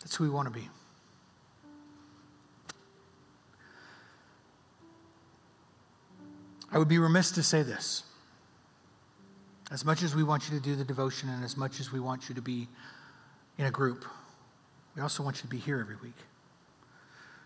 That's 0.00 0.14
who 0.16 0.24
we 0.24 0.30
want 0.30 0.46
to 0.46 0.54
be. 0.54 0.68
I 6.70 6.78
would 6.78 6.88
be 6.88 6.98
remiss 6.98 7.30
to 7.32 7.42
say 7.42 7.62
this. 7.62 8.04
As 9.70 9.84
much 9.84 10.02
as 10.02 10.14
we 10.14 10.22
want 10.22 10.48
you 10.48 10.56
to 10.58 10.62
do 10.62 10.76
the 10.76 10.84
devotion 10.84 11.28
and 11.28 11.44
as 11.44 11.56
much 11.56 11.80
as 11.80 11.92
we 11.92 11.98
want 11.98 12.28
you 12.28 12.34
to 12.34 12.42
be 12.42 12.68
in 13.58 13.66
a 13.66 13.70
group, 13.70 14.04
we 14.94 15.02
also 15.02 15.22
want 15.22 15.36
you 15.36 15.42
to 15.42 15.48
be 15.48 15.58
here 15.58 15.80
every 15.80 15.96
week. 15.96 16.16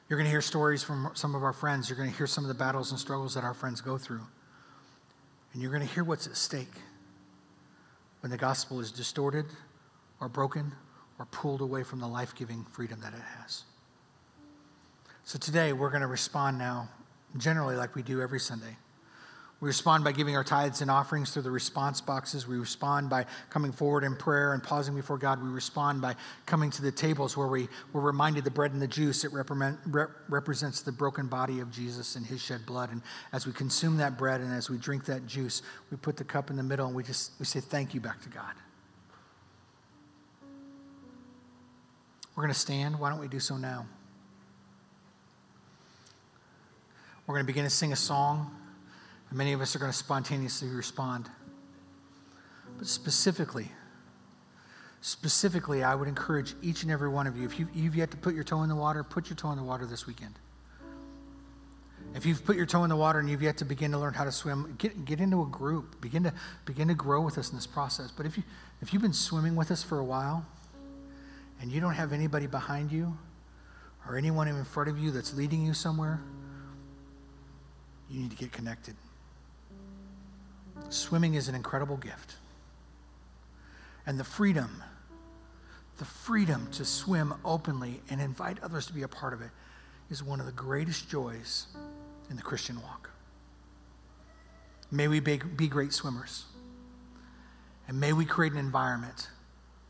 You're 0.09 0.19
going 0.19 0.27
to 0.27 0.31
hear 0.31 0.43
stories 0.43 0.83
from 0.83 1.11
some 1.15 1.35
of 1.35 1.45
our 1.45 1.53
friends. 1.53 1.89
You're 1.89 1.97
going 1.97 2.11
to 2.11 2.17
hear 2.17 2.27
some 2.27 2.45
of 2.45 2.49
the 2.49 2.55
battles 2.55 2.91
and 2.91 3.01
struggles 3.01 3.35
that 3.35 3.45
our 3.45 3.55
friends 3.55 3.81
go 3.81 3.97
through. 3.97 4.23
And 5.53 5.63
you're 5.63 5.71
going 5.71 5.87
to 5.87 5.95
hear 5.95 6.05
what's 6.05 6.27
at 6.27 6.37
stake 6.37 6.73
when 8.21 8.31
the 8.31 8.37
gospel 8.37 8.81
is 8.81 8.91
distorted 8.91 9.47
or 10.21 10.29
broken 10.29 10.73
or 11.19 11.27
pulled 11.27 11.61
away 11.61 11.83
from 11.83 12.01
the 12.01 12.09
life 12.09 12.35
giving 12.35 12.65
freedom 12.73 13.01
that 13.01 13.15
it 13.15 13.23
has. 13.39 13.65
So 15.25 15.39
today, 15.39 15.73
we're 15.73 15.91
going 15.91 16.01
to 16.01 16.09
respond 16.09 16.59
now, 16.59 16.89
generally 17.37 17.77
like 17.77 17.95
we 17.95 18.03
do 18.03 18.21
every 18.21 18.41
Sunday. 18.41 18.77
We 19.61 19.67
respond 19.67 20.05
by 20.05 20.13
giving 20.13 20.37
our 20.37 20.45
tithes 20.45 20.81
and 20.81 20.91
offerings 20.91 21.33
through 21.33 21.43
the 21.43 21.51
response 21.51 22.01
boxes. 22.01 22.47
We 22.47 22.57
respond 22.57 23.11
by 23.11 23.27
coming 23.51 23.73
forward 23.73 24.05
in 24.05 24.17
prayer 24.17 24.55
and 24.55 24.63
pausing 24.63 24.95
before 24.95 25.19
God. 25.19 25.43
We 25.43 25.51
respond 25.51 26.01
by 26.01 26.17
coming 26.47 26.71
to 26.71 26.83
the 26.83 26.91
tables 26.91 27.37
where 27.37 27.47
we, 27.47 27.69
we're 27.93 28.01
reminded 28.01 28.45
the 28.45 28.51
bread 28.51 28.73
and 28.73 28.81
the 28.81 28.89
juice, 28.89 29.23
it 29.23 29.33
represents 29.35 30.81
the 30.81 30.93
broken 30.93 31.27
body 31.27 31.61
of 31.61 31.71
Jesus 31.71 32.17
and 32.17 32.25
his 32.25 32.41
shed 32.41 32.65
blood. 32.65 32.91
And 32.91 33.03
as 33.35 33.47
we 33.47 33.53
consume 33.53 33.99
that 33.99 34.17
bread 34.17 34.41
and 34.41 34.51
as 34.51 34.71
we 34.71 34.79
drink 34.79 35.05
that 35.05 35.27
juice, 35.27 35.61
we 35.91 35.99
put 35.99 36.17
the 36.17 36.25
cup 36.25 36.49
in 36.49 36.57
the 36.57 36.63
middle 36.63 36.87
and 36.87 36.97
we 36.97 37.03
just 37.03 37.33
we 37.39 37.45
say 37.45 37.61
thank 37.61 37.93
you 37.93 38.01
back 38.01 38.23
to 38.23 38.31
God. 38.31 38.55
We're 42.35 42.45
going 42.45 42.55
to 42.55 42.59
stand. 42.59 42.99
Why 42.99 43.11
don't 43.11 43.21
we 43.21 43.29
do 43.29 43.41
so 43.41 43.59
now? 43.59 43.85
We're 47.27 47.35
going 47.35 47.45
to 47.45 47.47
begin 47.47 47.65
to 47.65 47.71
sing 47.71 47.93
a 47.93 47.97
song, 47.97 48.57
and 49.31 49.39
many 49.39 49.53
of 49.53 49.61
us 49.61 49.75
are 49.75 49.79
going 49.79 49.91
to 49.91 49.97
spontaneously 49.97 50.69
respond. 50.69 51.31
But 52.79 52.87
specifically, 52.87 53.69
specifically, 55.01 55.83
I 55.83 55.95
would 55.95 56.09
encourage 56.09 56.55
each 56.63 56.83
and 56.83 56.93
every 56.93 57.09
one 57.09 57.27
of 57.27 57.37
you, 57.37 57.47
if 57.47 57.59
you, 57.59 57.69
you've 57.73 57.97
yet 57.97 58.11
to 58.11 58.17
put 58.17 58.35
your 58.35 58.45
toe 58.45 58.63
in 58.63 58.69
the 58.69 58.77
water, 58.77 59.03
put 59.03 59.31
your 59.31 59.37
toe 59.37 59.51
in 59.53 59.57
the 59.57 59.65
water 59.65 59.87
this 59.87 60.07
weekend. 60.07 60.35
If 62.15 62.27
you've 62.27 62.45
put 62.45 62.57
your 62.57 62.67
toe 62.67 62.83
in 62.83 62.91
the 62.91 62.97
water 62.97 63.21
and 63.21 63.31
you've 63.31 63.43
yet 63.43 63.57
to 63.59 63.65
begin 63.65 63.93
to 63.93 63.99
learn 63.99 64.15
how 64.15 64.25
to 64.25 64.33
swim, 64.33 64.75
get, 64.79 65.05
get 65.05 65.21
into 65.21 65.43
a 65.43 65.47
group. 65.47 66.01
Begin 66.01 66.25
to, 66.25 66.35
begin 66.65 66.89
to 66.89 66.95
grow 66.95 67.21
with 67.21 67.39
us 67.39 67.51
in 67.51 67.57
this 67.57 67.69
process. 67.69 68.11
But 68.11 68.27
if, 68.27 68.37
you, 68.37 68.43
if 68.81 68.93
you've 68.93 69.03
been 69.03 69.13
swimming 69.13 69.55
with 69.55 69.71
us 69.71 69.85
for 69.85 70.01
a 70.01 70.05
while 70.05 70.45
and 71.61 71.71
you 71.71 71.81
don't 71.81 71.95
have 71.95 72.13
anybody 72.13 72.49
behind 72.49 72.91
you 72.91 73.17
or 74.09 74.17
anyone 74.17 74.49
in 74.49 74.65
front 74.65 74.89
of 74.89 74.99
you 74.99 75.13
that's 75.13 75.35
leading 75.35 75.65
you 75.65 75.73
somewhere, 75.73 76.21
you 78.11 78.21
need 78.21 78.31
to 78.31 78.37
get 78.37 78.51
connected. 78.51 78.97
Swimming 80.89 81.35
is 81.35 81.49
an 81.49 81.55
incredible 81.55 81.97
gift. 81.97 82.37
And 84.07 84.19
the 84.19 84.25
freedom, 84.25 84.83
the 85.99 86.05
freedom 86.05 86.69
to 86.73 86.85
swim 86.85 87.35
openly 87.45 88.01
and 88.11 88.21
invite 88.21 88.59
others 88.63 88.87
to 88.87 88.93
be 88.93 89.03
a 89.03 89.09
part 89.09 89.33
of 89.33 89.43
it 89.43 89.51
is 90.11 90.23
one 90.23 90.41
of 90.41 90.47
the 90.47 90.53
greatest 90.53 91.09
joys 91.09 91.67
in 92.29 92.37
the 92.37 92.43
Christian 92.43 92.81
walk. 92.83 93.11
May 94.91 95.07
we 95.07 95.21
be, 95.21 95.41
be 95.57 95.69
great 95.69 95.93
swimmers. 95.93 96.45
And 97.87 98.01
may 98.01 98.13
we 98.13 98.25
create 98.25 98.53
an 98.53 98.59
environment 98.59 99.29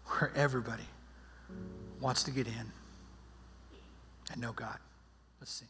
where 0.07 0.33
everybody 0.35 0.89
wants 2.01 2.23
to 2.25 2.31
get 2.31 2.47
in 2.47 2.73
and 4.33 4.41
know 4.41 4.53
God. 4.53 4.79
Let's 5.41 5.53
sing. 5.53 5.69